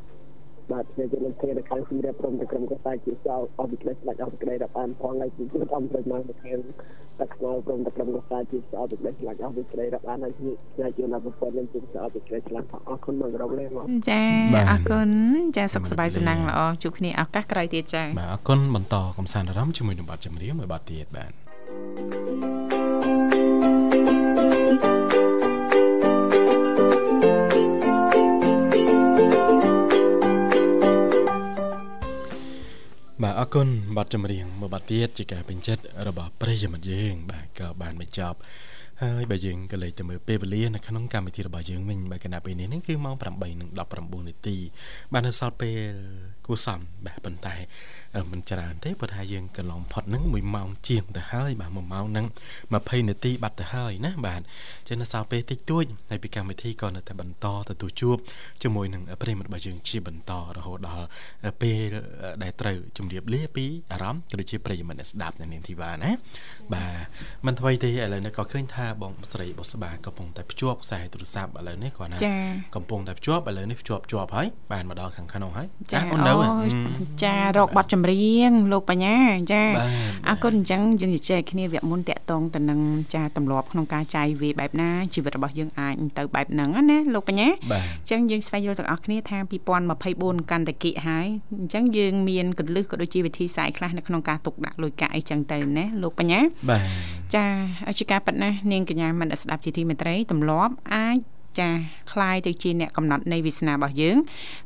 [0.71, 5.43] បាទខ្ញុំជម្រាបទៅខាងសម្រាប់ព្រមទាំងក្រុមកសាជាសោអស់ពីក្តីស្ដេចអស់ពីក្តីរាប់អានផងហើយគឺ
[5.75, 6.60] អំប្រមាណទៅខាង
[7.19, 14.21] តែខ្នល់ព្រមទាំងក្រុមកសាជាសោពីក្តីស្ដេចអស់ពីក្តីរាប់អានហើយខ្ញុំជួនដល់ប្រព័ន្ធនឹងជាសោពីក្តីឆ្លាស់អរគុណមករកលេងមកចា
[14.71, 15.10] អរគុណ
[15.58, 22.64] ចាសុខសប្បាយសំណាងល្អជួបគ្នាឱកាសក្រោយទៀតចាបាទអរគុណបន្តកំសាន្តអារម្មណ៍ជាមួយនឹងបទចម្រៀងមួយបទទៀតបាទ
[33.23, 38.38] បាទអរគុណបទចម្រៀងមួយបទទៀតជាការពេញចិត្តរបស់ប្រិយមិត្តយើង បាទក៏បានបញ្ចប់
[39.03, 44.58] ហើយបើយើងក៏លេខទៅមើលពេលវេលានៅក្នុងកម្មវិធីរបស់យើងវិញបាទគណៈពេលនេះនេះគឺម៉ោង8:19នាទី
[45.13, 45.77] បាទនៅសល់ពេល
[46.45, 47.55] គួរសមបាទប៉ុន្តែ
[48.15, 52.25] អឺមិនច្រើនទេព្រោះថាយើងកន្លងផុតហ្នឹង1ម៉ោងជាងទៅហើយបាទ1ម៉ោងហ្នឹង
[52.67, 54.41] 20នាទីបាត់ទៅហើយណាបាទ
[54.88, 58.17] ចឹងនៅសល់ពេលតិចតួចហើយពីកម្មវិធីក៏នៅតែបន្តទទួលជួប
[58.63, 61.08] ជាមួយនឹងប្រិយមិត្តរបស់យើងជាបន្តរហូតដល់
[61.62, 61.79] ពេល
[62.43, 66.12] ដែលត្រូវជម្រាបលាពីអារម្មណ៍ក៏ដូចជាប្រិយមិត្តអ្នកស្ដាប់នៅនាងធីវ៉ាណា
[66.73, 72.36] បាទមិនថ្មីទេឥឡូវនេះក៏ឃើញថាបងស្រីបុស្បាកំពុងតែភ្ជាប់ខ្សែទូរស័ព្ទឥឡូវនេះគាត់ណាចា
[72.76, 76.48] កំពុងតែភ្ជាប់ឥឡូវនេះភ្ជាប់ជាប់ហើយបានមកដល់ខាងក្នុងហើយចាអូននៅហ៎
[77.24, 79.17] ចារកប័ណ្ណចម្រៀងលោកបញ្ញា
[79.52, 79.89] ចាបាទ
[80.28, 82.80] អរគុណអញ្ចឹងយើងជជែកគ្នាវគ្គមុនតាក់តងទៅនឹង
[83.15, 89.38] ចាទម្លាប់ក្នុងការចាយវាយបែបណាជីវិតរបស់យើងអាចទៅបែបហ្នឹងណាលោកបញ្ញាបាទអញ្ចឹងយើងស្វែងយល់ទាំងអស់គ្នាថា
[89.95, 91.28] 2024កាន់តែគិហើយ
[91.60, 96.82] អញ្ចឹងយើងមានកលឹះក៏ដូចជាវិធីសាស្ត្រខ្លះនៅក្នុងការទុកដាក់លុយកាក់អីចឹងទៅណាលោកបញ្ញាបាទ
[97.36, 97.45] ចា
[98.00, 101.18] ជាការប៉ັດណានាងកញ្ញាមិនដែលស្ដាប់ជាទីមេត្រីទម្លាប់អាច
[101.61, 101.70] ចា
[102.12, 104.16] คล้ายទៅជាអ្នកកំណត់នៃវាសនារបស់យើង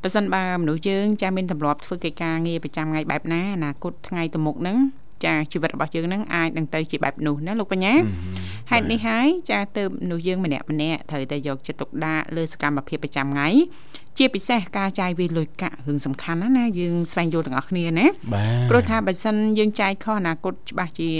[0.02, 4.78] បើសិនបើមនុស្សយើងចាមានទម្លាប់ធ្វើកិច្ចការងារប្រចាំថ្ងៃបែបណាអនាគតថ្ងៃទៅមុខហ្នឹង
[5.24, 7.94] ចាជីវិតរបស់យើងនឹងអាចនឹងទៅជាបែបនោះណាលោកបញ្ញា
[8.70, 13.48] ហេតុនេះហើយចាទៅមនុស្សយើងម្នាក់ម្នាក់ត្រូវតែយកចិត្តទុកដាក់លើសកម្មភាពប្រចាំថ្ងៃ
[14.18, 21.10] ជាពិសេសការចាយវាយលុយកាក់រឿងសំខាន់ណាស់ណាយើងស្វែងយល់ទាំងអស់គ្នាណា បាទ ព្រោះថាបើសិនយើងចាយខុសអនាគតច្បាស់ជា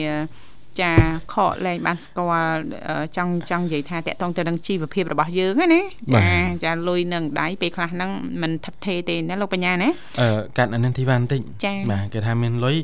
[0.82, 0.92] ចា
[1.34, 5.82] ខកលែងបានស្គាល់អឺចង់ចង់និយាយថាតកតងទៅនឹងជីវភាពរបស់យើងណាណា
[6.16, 6.26] ចា
[6.64, 8.12] ចាលុយនឹងដៃពេលខ្លះហ្នឹង
[8.42, 9.90] มันថិតថេរទេណាលោកបញ្ញាណា
[10.22, 12.76] អឺកាត់អានឹងធីវ៉ាបន្តិចចា៎បាទគេថាមានលុយ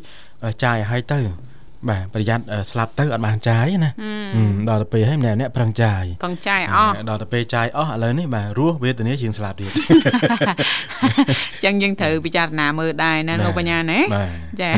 [0.46, 1.20] អឺចាយឲ្យទៅ
[1.90, 3.92] បាទប្រយ័ត្នអឺស្លាប់ទៅអត់បានចាយណា
[4.36, 14.72] ហឹមដល់ទៅពេលហើយម្នាក់ម្នាក់ប្រឹងចាយផងចាយអស់ដល់ទៅពេលចាយអស់ឥឡូវនេះបាទរស់វេទនាជាងស្លាប់ទៀតអញ្ចឹងយើងត្រូវពិចារណាមើលដែរណាបាទលោកបញ្ញាណាបាទចា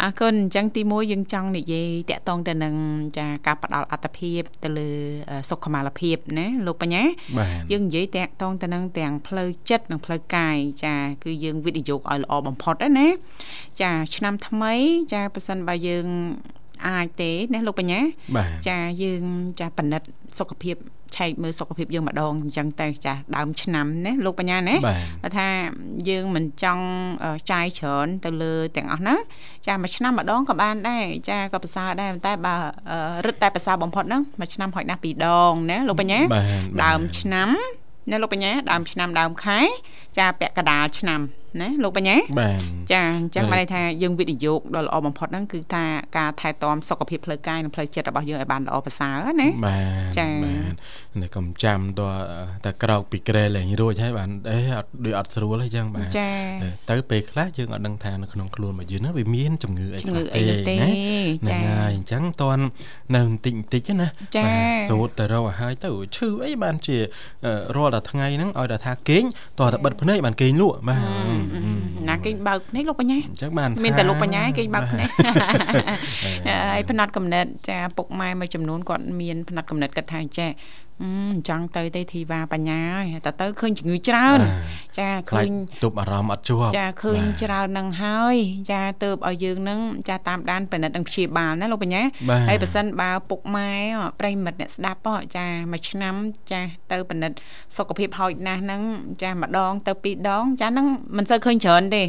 [0.00, 2.74] អរគុណអញ្ចឹងទីមួយយើងចង់និយាយតាក់ទងទៅនឹង
[3.18, 4.90] ចាការផ្ដល់អត្ថភាពទៅលើ
[5.30, 7.02] អឺសុខុមាលភាពណាលោកបញ្ញា
[7.38, 13.08] បាទយើងនិយាយតាក់ទងទៅនឹងទាំងផ្លូវចិត្តនិងផ្លូវកាយចាគឺយើងវិនិយោគឲ្យល្អបំផុតណា
[13.82, 14.74] ចាឆ្នាំថ្មី
[15.12, 16.06] ចាប៉ះសិនបើយើង
[16.86, 18.00] អាចទេណាលោកបញ្ញា
[18.36, 19.22] បាទចាយើង
[19.60, 20.02] ចាប៉និត
[20.38, 20.76] សុខភាព
[21.16, 25.48] ឆែកមើលសុខភាពយើងម្ដងអញ្ចឹងទៅចាដើមឆ្នាំណាលោកបញ្ញាណាបាទបើថា
[26.08, 26.84] យើងមិនចង់
[27.24, 29.18] អឺចាយច្រើនទៅលើទាំងអស់ហ្នឹង
[29.66, 32.54] ចាមួយឆ្នាំម្ដងក៏បានដែរចាក៏ប្រសើរដែរប៉ុន្តែបើ
[32.90, 36.44] អឺរឹតតែប្រសើរបំផុតហ្នឹងមួយឆ្នាំហួចណាស់ពីរដងណាលោកបញ្ញាបាទ
[36.84, 37.50] ដើមឆ្នាំ
[38.10, 39.58] ណាលោកបញ្ញាដើមឆ្នាំដើមខែ
[40.18, 41.20] ចាពាក់កណ្ដាលឆ្នាំ
[41.60, 45.84] ណាលោកបញ្ញាបាទចាអញ្ចឹងបាទបានន័យថាយើងវិនិយោគដ៏ល្អបំផុតហ្នឹងគឺថា
[46.18, 49.78] ការថែទាំសុខភាពផ្លូវកាយនិងផ្លូវចិត្តរបស់យើងឲ្យបានល្អប្រសើរណាបា
[50.14, 50.74] ទចា៎បាទ
[51.22, 52.02] នៅកំចាំត
[52.64, 56.28] តែក្រោកពីក្រែលេងរួចហើយបានអេអត់ដូចអត់ស្រួលអីចឹងបាទចា
[56.90, 60.88] ទៅពេលខ្លះយើងអត់ដឹងថានៅក្នុងខ្លួនរបស់យើងហ្នឹងវាមានជំងឺអីជំខ្លះងឺអីនោះទេណា
[61.48, 62.64] ចាហ្នឹងហើយអញ្ចឹងតន់
[63.14, 66.96] នៅបន្តិចបន្តិចណាចាបាទសូត្រទៅរកឲ្យហើយទៅឈឺអីបានជា
[67.44, 69.24] អឺរាល់តែថ្ងៃហ្នឹងឲ្យតែថាគេង
[69.58, 71.00] តោះតែបិទភ្នែកបានគេងលក់បាទ
[72.08, 75.08] ណាគេងបើកភ្នែកលោកបញ្ញាអញ្ចឹងបានមានថាតែលោកបញ្ញាឯងគេងបើកភ្នែក
[75.42, 75.54] បាទ
[76.72, 82.80] ហើយផ្នែកកំណត់ចាពុកម៉ែមួយចំនួនគាត់មានផ្នែកកំណត់គាត់ថាចេះអឺអញ្ចឹងទៅទេធីវ៉ាបញ្ញា
[83.12, 84.38] ហើយតែទៅឃើញជំងឺច្រើន
[84.98, 85.52] ចាខ្លាឃើចញ
[85.84, 88.36] ទប់អារម្មណ៍អត់ជាប់ចាឃើញបាទច្រើននឹងហើយ
[88.70, 93.70] ចាទៅឲ្យយើងនឹងចាតាមដានពិនិត្យនិងព្យាបាលណាលោកបញ្ញាបាទហើយបើសិនបើពុកម៉ែ
[94.20, 96.14] ប្រិយមិត្តអ្នកស្ដាប់ហ៎ចាមួយឆ្នាំ
[96.50, 96.60] ចា
[96.92, 97.36] ទៅពិនិត្យ
[97.76, 98.80] សុខភាពហោចណាស់ហ្នឹង
[99.22, 100.86] ចាម្ដង ទៅពីរដង ចាហ្នឹង
[101.16, 102.02] មិនសូវឃើញច្រើនទេ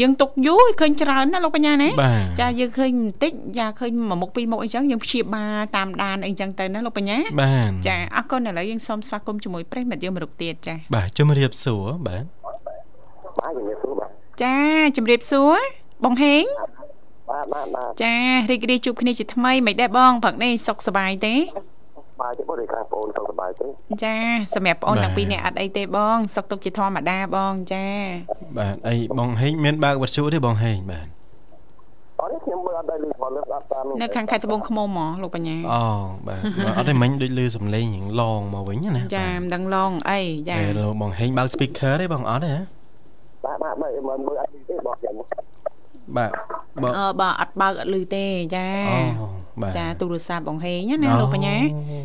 [0.00, 12.24] យើងទុកយូរឃើញច្រើនណាលោកបញ្ញាណាបាទចាយើងឃើញបន្តិចចាឃើញមួយមុខពីរមុខអីចឹងយើងព្យាបាលតាមដានអីចឹងទៅណាលោកបញ្ញាបាទចាអរគុណឥឡូវយើងសូមស្វាគមន៍ជាមួយប្រិយមិត្តយើងមរុកទៀតចាបាទជំរាបសួរបាទ
[13.38, 14.10] បាទជំរាបសួរបាទ
[14.42, 14.56] ចា
[14.96, 15.56] ជំរាបសួរ
[16.04, 16.44] បងហេង
[17.30, 18.14] បាទបាទបាទចា
[18.50, 21.34] រីករាយជួបគ្នាជាថ្មីមិនដែរបងព្រឹកនេះសុខសប្បាយទេ
[22.20, 23.66] បាទទេបងឯខាងបងសុខសប្បាយទេ
[24.04, 24.16] ចា
[24.54, 27.86] សម្រាប់បងអូនទាំងពីរនាក់អត់អីទេបង សុខទុក្ខជាធម្មតាបងចា
[28.58, 31.06] បាទអីបងហេងមានបើកវត្ថុទេបងហេងបាទ
[32.24, 35.82] អត់ទេខ្ញុំមើលអត់ដែរលឺផលលើអត់តាមនៅខាងខេត្តត្បូងឃ្មុំហ៎លោកបញ្ញាអូ
[36.26, 42.60] បាទបាទអត់ទេមិញដូចលឺសំឡេងរៀងឡងមកវិញណាចាមិនដឹងឡងអីចាតែលោកបងហេងបើក speaker ទេបងអត់ទេហ៎
[43.44, 45.14] បាទបាទបាទមើលមើលអត់ទេបងចាំ
[46.16, 46.30] បាទ
[46.82, 48.24] បងអឺបើអត់បើកអត់លឺទេ
[48.56, 49.26] ចាអូ
[49.62, 51.56] បាទចាទូរស័ព្ទបងហេងណាអូលោកបញ្ញា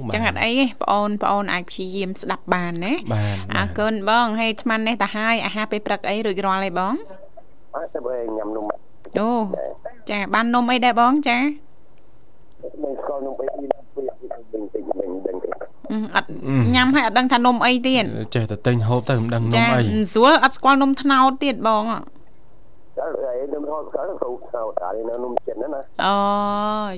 [0.05, 6.93] បាទចឹងអត់អីទេបងអូនបងអូនអាចព្យាយាមស្ដាប់បានណាបាទអរគុណបងហើយអាត្មានេះតាហើយអាហារពេលព្រឹកអីរួចរាល់ហើយបង
[7.75, 7.99] អត់ទៅ
[8.37, 8.65] ញ៉ាំនំ
[9.17, 9.27] អូ
[10.09, 15.49] ចាបាននំអីដែរបងចាមិនស្គាល់នំអីពីពីវិញតិចវិញដឹងទេ
[15.91, 16.27] អឺអត់
[16.75, 18.03] ញ៉ាំហើយអត់ដឹងថានំអីទៀត
[18.35, 21.83] ចេះតែទិញហូបទៅមិនដឹងនំចាអីស្រួលអត់ស្គាល់នំត្នោតទៀតបង
[22.99, 26.15] តែឯងនំហត់ស្គាល់ទៅទៅតែនៅនំចិនណាណាអូ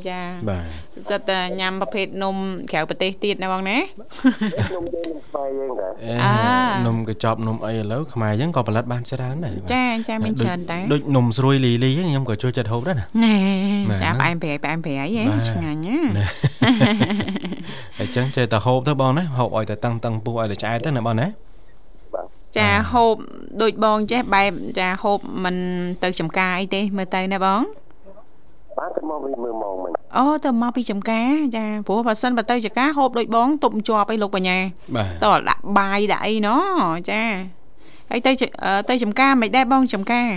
[0.09, 0.63] ចាបាទ
[1.09, 2.35] សិតតែញ៉ាំប្រភេទនំ
[2.71, 3.77] ក្រៅប្រទេសទៀតណាបងណា
[4.75, 13.35] នំយើងនំខ្មែរយើងតែអេអានំកញ្ចប់នំអីឥឡូវខ្មែរយើងក៏ផលិតបានច្រើនដែរបាទចាចាមានច្រើនតែដូចនំស្រួយលីលីហ្នឹងខ្ញុំក៏ចូលចិត្តហូបដែរណាណែ
[13.89, 16.25] បាទចាផ្អែមប្រៃផ្អែមប្រៃហ៎បាទឆ្ងាញ់ណាណា
[17.99, 21.27] អញ្ចឹងចេះតែហូបទៅបងណាហូបឲ្យតែតឹងតឹងពោះឲ្យតែឆ្អែតទៅណាបងណា
[22.57, 23.15] ចាហូប
[23.61, 25.55] ដូចបងចេះបែបចាហូបមិន
[26.03, 27.61] ទៅចំការអីទេមើលទៅណាបង
[28.77, 34.57] បាទទៅមកវិញមើលមកមិញអូទៅមកពីចំការចាព្រោះបើសិនបើទៅចំការហូបដូចបងទប់ជាប់អីលោកបញ្ញា
[34.95, 37.21] បាទតើដាក់បាយដាក់អីណោះចា
[38.09, 40.29] ហើយទៅចអឺទៅចំការមិនដែរបងចំការ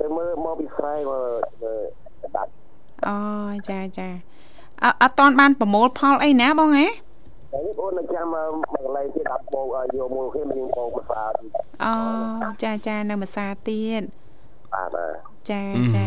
[0.00, 1.28] ទៅមើលមកពីស្រែមើល
[1.62, 1.82] មើល
[2.36, 2.50] ដាច់
[3.06, 3.16] អូ
[3.68, 4.08] ចាចា
[4.84, 6.88] អត់អត់តាន់បានប្រមូលផលអីណាបងហ៎
[7.52, 11.24] តែនេះបងនៅចាំមកកន្លែងទៀតដាក់បោកឲ្យយកមកគេមានបោកភាសា
[11.84, 14.02] អូចាចានៅភាសាទៀត
[14.74, 15.12] បាទបាទ
[15.50, 16.06] ចាអឺចា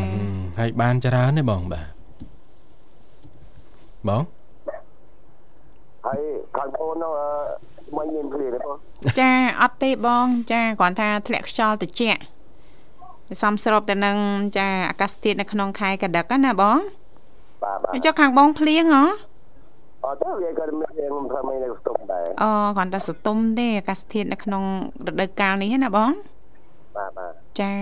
[0.60, 1.88] ហើយបានច្រើនទេបងបាទ
[4.08, 4.24] បង
[6.06, 6.22] ហើយ
[6.58, 7.28] ខាងបងនោះអឺ
[7.98, 8.78] មិនមានភ្លៀងទេបង
[9.20, 12.22] ចាអត់ទេបង ចាគ្រាន់ថាធ្លាក់ខ្យល់ត្រជាក់
[13.42, 14.18] សំស្របទៅនឹង
[14.58, 16.80] ចាអាកាសធាតុនៅក្នុងខែកដឹកណាបង
[17.64, 19.04] បាទបាទចុះខាងបងភ្លៀងហ៎
[20.06, 24.64] អត់ទេវាក៏មានភ្លៀងធ្វើមិននៅស្ទុំដែរអូគ្រាន់តែសតុំទេអាកាសធាតុនៅក្នុង
[25.08, 26.12] រដូវកាលនេះណាបង
[26.98, 27.76] បាទបាទចា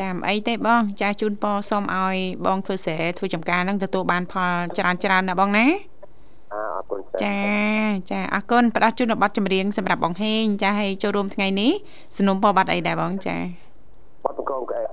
[0.00, 5.66] ចាមិនអីទេបង ចាជូនពរសូមឲ្យបងធ្វើស្រែធ្វើចំការហ្នឹងទទួលបានផលច្រើនច្រើនណាបងណា
[6.52, 7.38] អើអរគុណចា
[8.10, 11.72] ចាអរគុណផ្ដល់ជូនប័ណ្ណចម្រៀងសម្រាប់បងហេងចាឲ្យចូលរួមថ្ងៃនេះ
[12.16, 13.36] สนុំពរប័ណ្ណអីដែរបងចា
[14.24, 14.86] បាត់កងក្អែក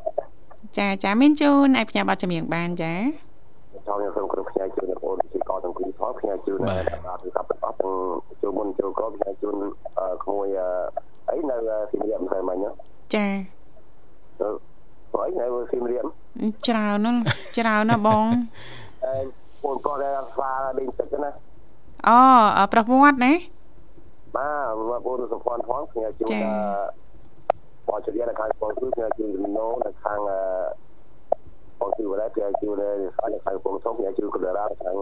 [0.77, 2.93] ចាចាមានជូនឲ្យផ្ញើប័ណ្ណចម្រៀងបានចា
[3.87, 4.25] ចង់ខ្ញុំសូម
[6.07, 7.95] ទាំងពីរផងផ្សាយជូនដល់បាទគឺកាប់អស់ទាំង
[8.41, 9.55] ចូលមុនចូលក្រោយផ្សាយជូន
[10.23, 10.47] ក្មួយ
[11.29, 11.55] អីនៅ
[11.89, 12.71] ស៊ីមរៀបមិនស្អីមិញណា
[13.13, 13.25] ចា
[15.11, 16.05] ព្រោះអីនៅស៊ីមរៀប
[16.67, 17.19] ច្រើនណាស់
[17.57, 18.25] ច្រើនណាស់បង
[19.05, 19.13] អឺ
[19.63, 21.29] បងប្អូនដែលស្វាលេងទឹកណា
[22.07, 23.33] អូប្រវត្តិណា
[24.35, 26.29] បាទបងប្អូនសុភ័ណ្ឌផងផ្សាយជូន
[27.87, 30.19] បងជិះនៅខាងបងគឺផ្សាយជូនចំណូនៅខាង
[31.79, 32.73] បងគឺវ៉ាផ្សាយជូន
[33.33, 34.97] នៅខាងបងធំផ្សាយជូនកណ្ដាលខាង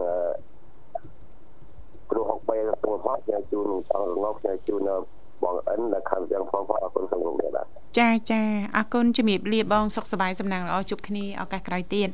[2.12, 4.96] គ្រូហុកបីទៅផងផ្សាយជូនចង់រងផ្សាយជូននៅ
[5.44, 7.66] បងអិននៅខាងទាំងផងផងអរគុណសូមគោរពបាទ
[8.00, 8.42] ចាចា
[8.78, 12.10] អរគុណជំរាបលាបងសុខសប្បាយសំណាងល្អជួបគ្នាឱកាសក្រោយទៀត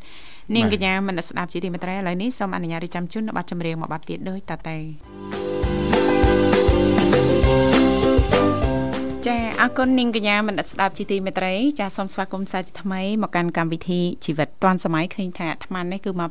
[0.55, 5.50] នាងកញ្ញាមនស្ដាប់ជាទីមេត្រីឥឡូវនេះសូមអនុញ្ញាតរៀបចំជូននៅប័ណ្ណចម្រៀងមួយប័ណ្ណទៀតដូចតទៅ
[9.27, 16.29] ចាអរគុណនាងកញ្ញាមនស្ដាប់ជាទីមេត្រីចាសូមស្វាគមន៍សាជាថ្មីមកកាន់កម្មវិធីជីវិតឌွန်សម័យឃើញថាអាត្មានេះគឺមក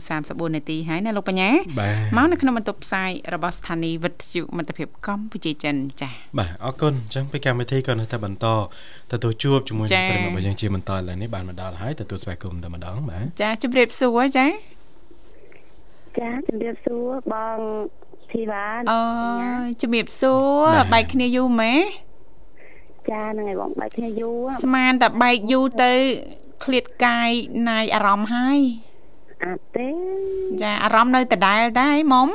[0.00, 8.46] 8:34នាទីហើយណាលោកបញ្ញាបាទមកនៅក្នុងបន្ទប់ផ្សាយរបស់ស្ថានីយ៍វិទ្យុមិត្តភាពកម្ពុជាចិនចាបាទអរគុណអញ្ចឹងពីកម្មវិធីក៏នៅតែបន្ត
[9.12, 14.46] ទទួលជួបជាមួយនឹងប្រិមត្តរបស់យើងជាបន្តឥឡូវនេះបានមកដល់ហើយទទួលស្វាគមន៍តែម្ដងបាទចាជម្រាបសួរចា
[16.18, 17.58] ចាជំរាបសួរបង
[18.32, 19.00] ធីវ៉ាអូ
[19.82, 21.74] ជំរាបសួរបែកគ្នាយូរម៉េ
[23.10, 25.92] ចចាហ្នឹងហើយបងបែកគ្នាយូរស្មានតែបែកយូរទៅ
[26.64, 27.30] ឃ្លាតកាយ
[27.68, 28.58] ណាយអារម្មណ៍ហើយ
[29.44, 29.88] អត់ទេ
[30.62, 32.30] ចាអារម្មណ៍នៅដដែលដែរមុំ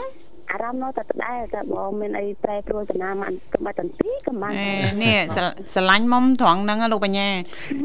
[0.51, 4.71] អារម្មណ៍នៅតែដដែលតែបងមានអីប្រែប្រួលចំណាមិនកំបាច់តន្ទីកំបាច់អេ
[5.03, 7.29] នេះស្រស្រឡាញ់មុំត្រង់ហ្នឹងណាលោកបញ្ញា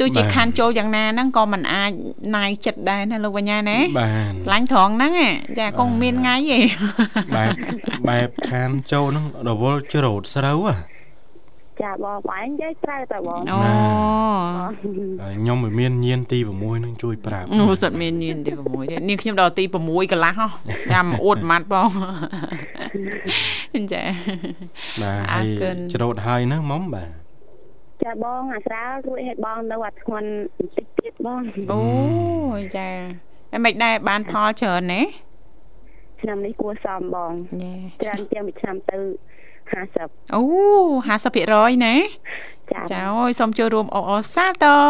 [0.01, 1.93] ទោះជាខានចូលយ៉ាងណាហ្នឹងក៏មិនអាច
[2.37, 6.67] ណាយចិត្តដែរណាលោកបញ្ញាណាបាទឆ្លាញ់ត្រង់ហ្នឹងឯងចាគង់មានថ្ងៃឯង
[7.37, 7.51] បែប
[8.09, 10.96] បែបខានចូលហ្នឹងរវល់ច្រូតស្រូវហ៎
[11.83, 13.59] ចាបងបងនិយាយត្រូវតែបងអូ
[15.23, 20.47] ហើយខ្ញុំមិនមានញៀនទី6ហ្នឹងជួយប្រាប់អូសុតមានញៀនទី6ទេនាងខ្ញុំដល់ទី6កន្លះហ៎
[20.93, 21.89] ចាំអួតម៉ាត់បង
[23.93, 24.03] ចា
[25.03, 27.11] បាទអហើរយគុណច្រូតហើយហ្នឹងមុំបាទ
[28.05, 31.81] ចាបងអាស្រាលរួចឲ្យបងនៅអាធ្ងន់បន្តិចទៀតបងអូ
[32.77, 32.89] ចា
[33.51, 35.03] ហើយមិនដែរបានផលច្រើនណា
[36.21, 38.99] ឆ្នាំនេះគួរសមបងញ៉េច្រើនជាងមួយឆ្នាំទៅ
[39.71, 40.43] 50អូ
[41.17, 41.95] 50%ណា
[42.73, 44.83] ចាចាអូយសូមចូលរួមអបអរសាទរ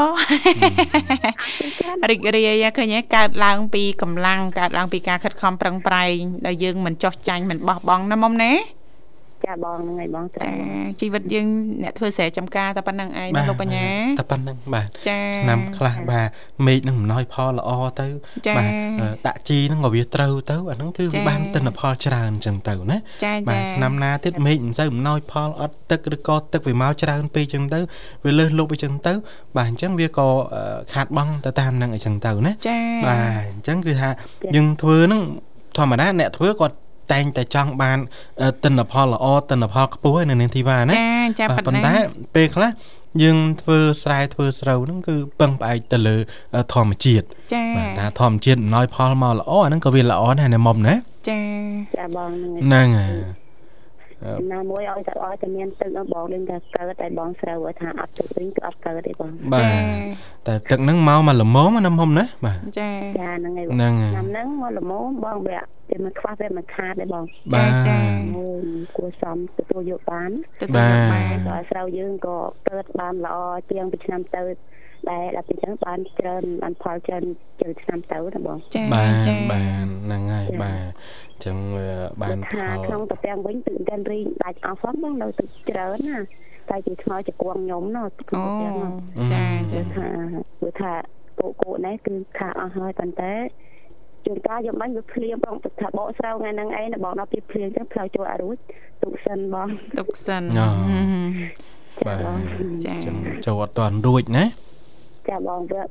[2.11, 8.53] រីករាយឃើញទេកើតឡើងពីកម្លាំងកើតឡើងពីការខិតខំប្រឹងប្រែងដែលយើងមិនចោះចាញ់មិនបោះបង់ណាមុំណា
[9.45, 10.53] ចាបងហ្នឹងហើយបងត្រូវចា
[11.01, 11.47] ជីវិតយើង
[11.83, 13.89] អ្នកធ្វើស្រែចម្ការតែប៉ុណ្្នឹងឯងណាលោកបញ្ញា
[14.21, 16.29] តែប៉ុណ្្នឹងបាទចាឆ្នាំខ្លះបាទ
[16.67, 17.71] មេឃនឹងអំណោយផលល្អ
[18.01, 18.07] ទៅ
[18.47, 18.71] ចាបាទ
[19.01, 27.81] អឺដាក់ជីហ្នឹងក៏វាត្រូវទៅអាហ្នឹងគឺចាវាបានទិន្នផលច្រើនអញ្ចឹងទៅណាចាបាទចាឆ្នាំណាទៀតមេឃមិនសូវអំណោយផលអត់ទឹកឬក៏ទឹកវាមកច្រើនពេកអញ្ចឹងទៅ
[28.25, 29.13] វាលើសលប់អញ្ចឹងទៅ
[29.57, 33.21] បាទអញ្ចឹងវាក៏អឺខាតបង់ទៅតាមហ្នឹងអញ្ចឹងទៅណាចាបាទ
[33.55, 34.09] អញ្ចឹងគឺថា
[34.57, 35.23] យើងធ្វើហ្នឹង
[35.77, 36.77] ធម្មតាអ្នកធ្វើគាត់
[37.13, 37.99] តែងតែចង់បាន
[38.43, 41.95] អឺទិន្នផលល្អទិន្នផលខ្ពស់ឯនៅនាងធីវ៉ាណាចាចាបាទប៉ុប៉ុណ្ន្ណាតែ
[42.35, 42.71] ពេលខ្លះ
[43.23, 46.17] យើងធ្វើស្រែធ្វើស្រូវហ្នឹងគឺពឹងផ្អែកទៅលើ
[46.55, 50.95] អឺធម្មជាតិចាបាទថាធម្មជាតិអំណោយផលមកល្អអាហ្នឹងក៏វាល្អដែរណាមុំណា
[51.29, 51.41] ចា
[51.97, 52.31] ចាបង
[52.65, 53.46] ហ្នឹងហើយហ្នឹងហើយ
[54.53, 59.63] ណាមួយឲ្យតែឲ្យតែមានទឹកដល់បងលេងតែកើតតែបងស្រូវថាអត់ទឹកវិញគឺអត់កើតទេបងបាទ
[60.47, 65.59] តែទឹកហ្នឹងមកមកល្មមណាមុំណាបាទចាចាហ្នឹងហើយហ្នឹងហើយឆ្នាំហ្នឹងមកល្មមបងវា
[65.91, 67.25] វាមិនខ្វះវាមិនខាតទេបង
[67.55, 67.97] បាទចា
[68.37, 68.65] អូយ
[68.97, 70.31] គួរសមទទួលយកបាន
[70.63, 73.37] ទទួលយកបានក៏ស្រូវយើងក៏កើតបានល្អ
[73.71, 74.43] ជាងពីឆ្នាំទៅ
[75.11, 77.25] ដែលដល់ពីចឹងបានច្រើនបានផលច្រើន
[77.61, 80.81] ជាងឆ្នាំទៅណាបងចាបាទចាបាទហ្នឹងហើយបាទ
[81.26, 81.89] អញ្ចឹងវា
[82.23, 86.19] បានផថាលក្នុងតាពាំងវិញទឹកតែនរីងដាច់អស់ផងបងនៅទឹកច្រើនណា
[86.71, 88.93] តែជាថ្មជាគួងខ្ញុំណោះក្នុងអូតាពាំងនោះ
[89.33, 90.09] ចាចាគឺថា
[90.61, 90.93] គឺថា
[91.41, 93.35] គោគោនេះគឺខាអស់ហើយប៉ុន្តែ
[94.27, 98.57] ជួនកាលយកបាញ់វាភ្លៀងបងថាបកស្រូវថ្ងៃហ្នឹងឯងណាបងដល់ពីភ្លៀងចឹងផ្លូវចូលអត់រួច
[99.03, 99.69] ទុកសិនបង
[99.99, 102.41] ទុកសិនអូហឹមបាទបង
[102.87, 103.17] ចាអញ្ចឹង
[103.47, 104.45] ចូលអត់ទាន់រួចណា
[105.29, 105.83] ចាបងវា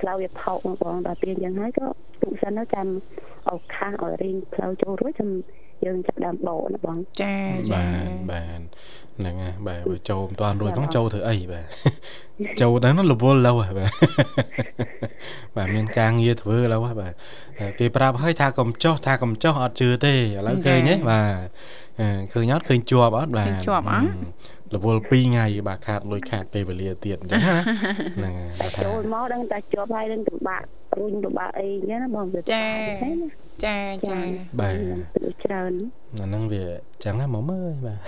[0.00, 1.86] ផ្លូវវាផោកបងដល់ពេលចឹងហើយក៏
[2.22, 2.86] ទុកសិនទៅចាំ
[3.50, 5.30] ឱកាសឲ្យរៀងផ្លូវចូលរួចចាំ
[5.84, 7.36] យើងចាប់ដើមបោណាបងចា
[7.72, 8.60] ចាបាទបាទ
[9.18, 11.66] ហ្នឹងហើយបាទបើចូលមិនតាន់រួចផងចូលធ្វើអីបាទ
[12.60, 13.90] ចូលទៅនោះរវល់ឡូវហ៎បាទ
[15.56, 17.12] បាទមានការងារធ្វើឡូវហ៎បាទ
[17.78, 20.16] គេប្រាប់ឲ្យថាកុំចោះថាកុំចោះអត់ជឿទេឥ
[20.46, 21.46] ឡូវឃើញទេបាទ
[22.00, 24.08] អឺឃើញអត់ឃើញជាប់អត់បាទឃើញជាប់អត់
[24.74, 27.58] រវល់2ថ្ងៃបាទខាតលុយខាតពេលវេលាទៀតអញ្ចឹងណា
[28.16, 30.62] ហ្នឹងហើយបាទថាចូលមកដឹងតែជាប់ហើយដឹងពិបាក
[31.00, 33.28] រុញពិបាកអីអញ្ចឹងណាបងវាចាពិបាកទេណា
[33.64, 33.76] ចា
[34.08, 34.18] ចា
[34.60, 34.74] បាទ
[35.16, 35.72] ទៅច្រើន
[36.16, 36.64] អាហ្នឹងវា
[37.04, 37.98] ចឹងហ្នឹងមកមើលបាទ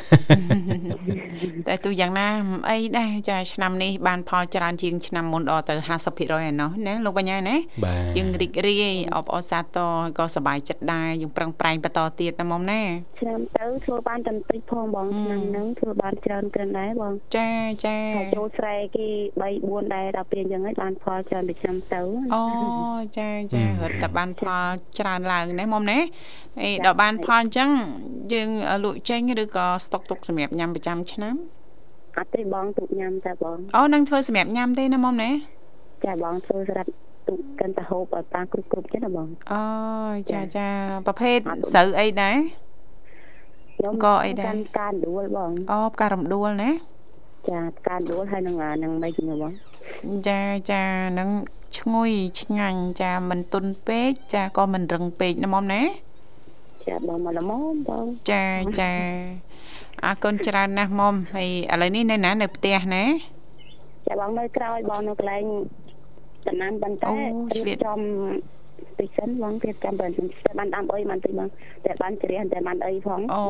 [1.69, 5.75] តែទូយ៉ាងណាមិនអីដែរចាឆ្នាំនេះបានផលច្រើនជាងឆ្នាំមុនដល់ទៅ
[6.11, 8.85] 50%ឯណោះណាលោកបញ្ញាណាបាទយើងរីករាយ
[9.15, 12.83] អបអរសាទរក៏សប្បាយចិត្តដែរយើងប្រឹងប្រែងបន្តទៀតណាមុំណា
[13.21, 17.51] ឆ្នាំទៅធ្វើបានតែបន្តិចផងបងឆ្នាំហ្នឹងធ្វើបានច្រើនគ្រាន់ដែរបងចា
[17.87, 19.09] ចាតែចូលស្រែគេ
[19.41, 22.03] 3 4ដែរដល់ពេលអញ្ចឹងហើយបានផលច្រើនពីឆ្នាំទៅ
[22.35, 22.45] អូ
[23.19, 24.51] ចាចារត់តែបានផល
[24.99, 25.99] ច្រើនឡើងណាមុំណា
[26.63, 27.71] អីដល់បានផលអញ្ចឹង
[28.33, 28.49] យើង
[28.85, 31.35] លក់ចេញឬក៏ស្តុកទុកសម្រាប់ញ៉ាំប្រចាំឆ្នាំ
[32.19, 35.31] អត់ទេបងទុកញ៉ាំតែបងអូនឹងធ្វើសម្រាប់ញ៉ាំទេណាមុំណា
[36.05, 36.91] ចាបងធ្វើសម្រាប់
[37.29, 39.63] ទុកកាន់តែហូបឲ្យប៉ាគ្រប់គ្រប់ចឹងណាបងអូ
[40.33, 40.69] ចាចា
[41.07, 41.39] ប្រភេទ
[41.73, 42.37] ស្រូវអីដែរ
[43.77, 46.71] ខ្ញុំក៏អីដែរកាន់ការដួលបងអូផ្ការំដួលណា
[47.51, 49.53] ចាការដួលហើយនឹងអានឹងមិនជំនួបង
[50.29, 50.41] ចា
[50.73, 50.85] ចា
[51.19, 51.31] នឹង
[51.79, 52.11] ឈ្ងុយ
[52.41, 55.83] ឆ្ងាញ់ចាមិនទុនពេកចាក៏មិនរឹងពេកណាមុំណា
[56.91, 57.53] ចាបងមកល្មម
[57.89, 58.45] បងចា
[58.81, 58.93] ចា
[60.05, 63.05] អរគុណច្រើនណាស់មុំហើយឥឡូវនេះនៅណានៅផ្ទះណា
[64.07, 65.45] ចាបងនៅក្រោយបងនៅកន្លែង
[66.49, 67.15] ដំណាំប៉ុន្តែអូ
[67.57, 68.01] ឆ្លៀតចំ
[68.99, 71.49] តិចសិនបងទៀតចាំបើតែបានដាំអីបានតិចបង
[71.87, 73.43] តែបានជ្រះតែបានអីផងអូ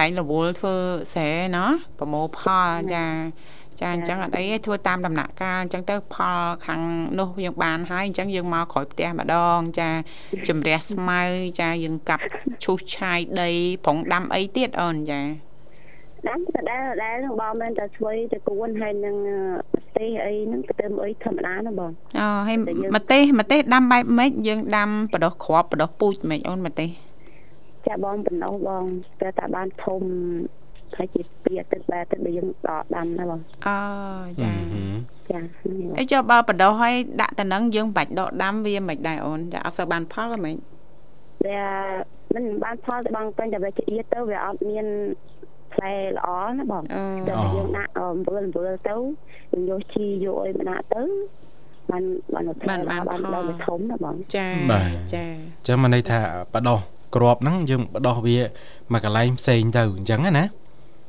[0.00, 0.74] ឡើងរវល់ធ្វើ
[1.14, 3.04] ស្រែណោះប្រមូលផលចា
[3.80, 6.80] ចាអញ្ចឹងអត់អីទេធ្វើតាមដំណាក់កាលអញ្ចឹងទៅផលខាង
[7.18, 9.88] នោះយើងបានហើយអញ្ចឹងយើងមកក្រោយផ្ទះម្ដង ចា
[10.48, 11.20] ជំរះស្មៅ
[11.60, 12.24] ចាយើងកាប់
[12.64, 13.50] ឈូសឆាយដី
[13.84, 15.20] ប្រងដាំអីទៀតអូនចា
[16.28, 19.16] ដាំតែដែលដែលនឹងបងមែនតែស្វ័យទៅគួនហើយនឹង
[19.72, 26.90] ប្រទេសអីហ្នឹងទៅអីធម្មតាណាបងអូហើយតែយើងម្ទេសម្ទេសដាំបែបម៉េចយើងដាំបដោះគ្រាប់បដោះពូជម៉េចអូនម្ទេស
[27.86, 28.84] ចាបងបំណោះបង
[29.20, 30.02] តែតែបានធំ
[31.00, 33.76] ហើយជាពីអាទិត្យបែបទៅដែលយើងដកដាំណាបងអូ
[34.42, 34.52] ចា
[35.30, 40.56] ចាហ្នឹងហើយបងអីចុះបើបដោះឲ្យដាក់តំណឹងយើងបាច់ដកដាំវាមិនដែរអូនចាអត់សូវបានផលហ្មង
[41.46, 41.62] វា
[42.34, 44.86] មិនបានផលទៅបងពេញតែវាជាទៅវាអត់មាន
[45.72, 46.28] ផ្លែល្អ
[46.58, 48.96] ណាបងអឺតែយើងដាក់អំបិលអំបិលទៅ
[49.52, 51.02] យើងយកជីយកអីមកដាក់ទៅ
[51.90, 52.02] បាន
[52.34, 56.18] បានផ្លែល្អបានដល់វាធំណាបងចាបាទចាអញ្ចឹងមកន័យថា
[56.54, 56.78] បដោះ
[57.14, 58.38] ក្របហ្នឹងយើងបដោះវា
[58.92, 60.44] មកកន្លែងផ្សេងទៅអញ្ចឹងណា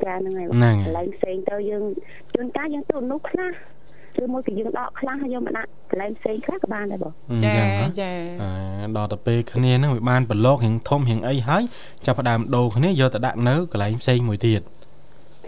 [0.06, 1.84] ចាហ្នឹងហើយហ្នឹងហើយកន្លែងផ្សេងទៅយើង
[2.34, 3.52] ជួនកាលយើងទៅនោះខ្លះ
[4.22, 11.64] ឬមួយគឺយើងដកខ្លះហើយយកមកដាក់កន្លែងផ្សេងខ្លះក៏បានដែរបងអញ្ចាចឹងហ៎ចាអឺដល់ទៅពេលគ្នាហ្នឹងវាបានប្រឡករៀងធំរៀងអីហើយ
[12.06, 14.62] ចាប់ផ្ដើមដូរគ្នាយកទៅដាក់នៅកន្លែងផ្សេងមួយទៀត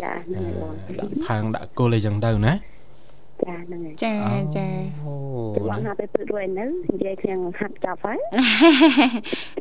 [0.02, 2.54] ចាហ្នឹងហើយបងដាក់ផើងដាក់គល់អីចឹងទៅណា
[3.44, 4.14] ចាហ្នឹងហើយចា
[4.58, 4.68] ចា
[5.04, 5.14] អូ
[5.70, 8.18] បងហាក់ទៅព្រឹករួចនៅនិយាយគ្នាហាត់ចប់ហើយ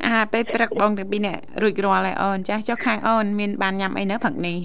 [0.05, 4.57] អាពេលព្រឹកបងទាំងពីរនាក់រួចរាល់ហើយអូនចាចុះខាងអូនមានបានញ៉ាំអីនៅព្រឹកនេះ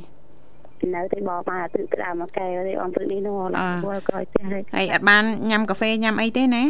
[0.94, 3.54] នៅតែបកមកទឹកក្តាមមកកែទេអមព្រឹកនេះនោះអត់
[3.88, 6.64] វល់ក្រោយផ្ទះហើយហើយអត់បានញ៉ាំកាហ្វេញ៉ាំអីទេណា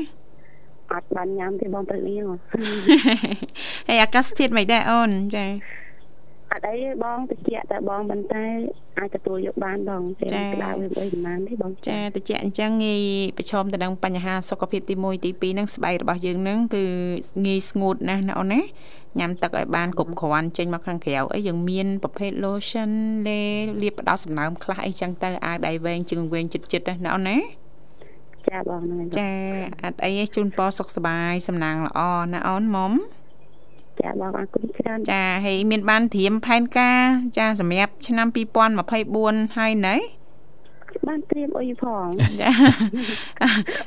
[0.95, 2.37] អត់បានញ៉ាំទេបងព្រឹកនេះនោះ
[3.89, 5.47] ហើយអាកាសធាតុមិនដែរអូនចា
[6.53, 7.39] អត់អីទេបងតិច
[7.71, 8.45] តែបងប៉ុន្តែ
[8.99, 13.03] អាចទទួលយកបានបងតែក្តៅវាអីប្រហែលទេបងចាតិចអញ្ចឹងងាយ
[13.39, 16.85] ប្រឈមទៅនឹងបញ្ហាសុខភាពទី1ទី2ហ្នឹងស្បែករបស់យើងហ្នឹងគឺ
[17.47, 18.61] ងាយស្ងួតណាស់ណាអូនណា
[19.21, 22.91] ញ៉ាំទឹកឲ្យបានគ្រប់គ្រាន់ចេញមកខាងក្រៅអីយើងមានប្រភេទ lotion
[23.29, 23.41] លេ
[23.83, 27.39] លាបផ្ដោតសំណើមខ្លះអីចឹងទៅអាវដៃវែងជើងវែងចិត្តចិត្តណាអូនណា
[28.49, 29.31] ចាបងហ្នឹងហើយចា
[29.85, 32.01] អត់អីទេជូនពរសុខសប្បាយសំណាងល្អ
[32.33, 32.93] ណាអូនមុំ
[34.01, 37.03] ចាបងអរគុណច្រើនចាហើយមានបានត្រៀមផែនការ
[37.39, 38.27] ចាសម្រាប់ឆ្នាំ
[38.93, 39.97] 2024ហើយណែ
[41.07, 42.07] បានត្រៀមអីផង
[42.41, 42.51] ចា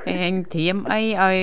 [0.10, 1.38] ហេងត្រៀមអីឲ្យ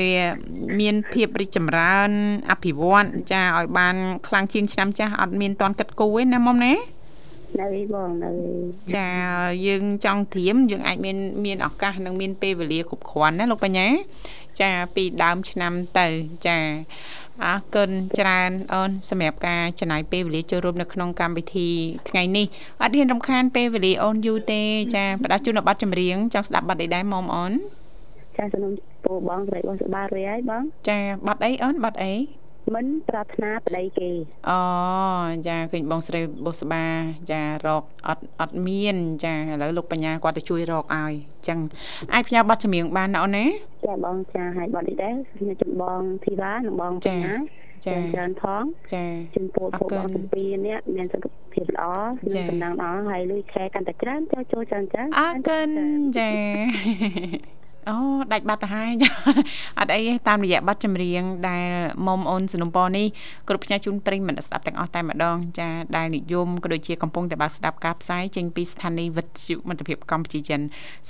[0.81, 2.11] មានភាពរីកចម្រើន
[2.51, 3.97] អភិវឌ្ឍចាឲ្យបាន
[4.27, 6.75] ខ្លាំងជាងឆ្នាំចាស់អត់មានតន់គិតគូរទេណាមុំណា
[7.61, 8.31] នៅបងនៅ
[8.95, 9.09] ចា
[9.67, 13.87] យើងចង់ត្រៀមយើងអាចមានមានឱកាសនិងមានពេលវេលាគ្រប់គ្រាន់ណាលោកបញ្ញា
[14.61, 16.07] ចាពីដើមឆ្នាំទៅ
[16.47, 16.59] ចា
[17.45, 21.69] អរគុណច្រើនអូនសម្រាប់ការចំណាយពេលវេលាចូលរួមនៅក្នុងកម្មវិធី
[22.09, 22.47] ថ្ងៃនេះ
[22.83, 24.63] អត់ហ៊ានរំខានពេលវេលាអូនយូរទេ
[24.95, 27.53] ចាផ្ដាច់ជូននៅប័ណ្ណចម្រៀងចង់ស្ដាប់ប័ណ្ណអីដែរមុំអូន
[28.37, 28.73] ចាសំណុំ
[29.05, 32.15] ពូបងស្រីបងសបារីហើយបងចាប័ណ្ណអីអូនប័ណ្ណអី
[32.75, 34.11] មិនប្រាថ្នាប្តីគេ
[34.49, 34.61] អូ
[35.49, 36.85] ចាឃើញបងស្រីបុស្បា
[37.33, 41.59] ចារកអត់អត់មានចាឥឡូវលោកបញ្ញាគាត់ទៅជួយរកឲ្យអញ្ចឹង
[42.15, 43.47] អាចផ្ញើប័ណ្ណចម្រៀងបានណាអូនណា
[43.87, 47.35] ចាបងចាហើយបងនេះដែរខ្ញុំចំបងធីវ៉ានិងបងចាបញ្ញា
[47.87, 49.05] ចា៎ច្រើនផងចា
[49.35, 51.85] ជូនពរអរពួកគុណបងទាំងពីរនេះមានសុខភាពល្អ
[52.35, 55.71] ចា៎មានសំណាងល្អហើយលុយខែកាន់តែច្រើនចូលចូលច្រើនច្រើនអរគុណ
[56.19, 56.31] ចា
[57.89, 57.97] អូ
[58.33, 59.09] ដាច់បាត់ទៅហើយចា
[59.79, 61.69] អត់អីទេតាមរយៈប័ណ្ណចម្រៀងដែល
[62.07, 63.07] មុំអូនសនុំពរនេះ
[63.49, 70.61] គ្រប់ផ្សាយជូនប្រិយមិត្តស្ដាប់ទាំងអស់តែម្ដងចាដែលនិយមក៏ដូចជាកំពុងតែបើកស្ដាប់ការផ្សាយចេញពីស្ថានីយ៍វិទ្យុមិត្តភាពកម្ពុជាចិន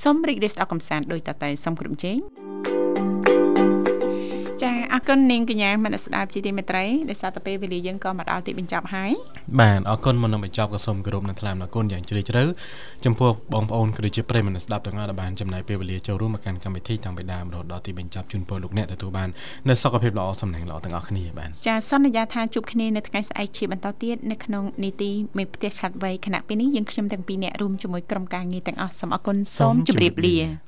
[0.03, 2.18] សូមរីករាយស្ដាប់កំសាន្តដោយតតែសូមគ្រប់ជេង
[2.66, 2.88] ចា
[4.99, 9.12] អរគុណនាងកញ្ញាមនស្សស្ដាប់ជីទីមេត្រីដោយសារតែពេលវេលាយើងក៏មកដល់ទីបញ្ចប់ហើយ
[9.61, 12.42] បាទអរគុណមុននឹងបញ្ចប់ក៏សូមគោរពនិងថ្លែងអរគុណយ៉ាងជ្រាលជ្រៅ
[13.05, 19.28] ចំពោះបងប្អូនក៏ដូចជាប្រិយមិត្តស្ដាប់ទាំងអស់ដែលបានចំណាយពេលវេលាចូលរួមមកកាន់កម្មវិធីតាំងពីដើមរហូតដល់ទីបញ្ចប់ជូនពរលោកអ្នកទទួលបាន
[19.68, 30.68] នូវសុខភាពល្អសំណាងល្អទាំងអស់គ្នាបាទចាសន្យាថាជួបគ្នានៅថ្ងៃស្អែកជាបន្តទៀតនៅក្នុងនីតិមេផ្ទះខាត់វៃខណៈពេលនេះយើងខ្ញុំទាំងពីរអ្នករួមជាមួយក្រុមការងារទាំងអស់សូមអរគុណសូមជម្រាបលា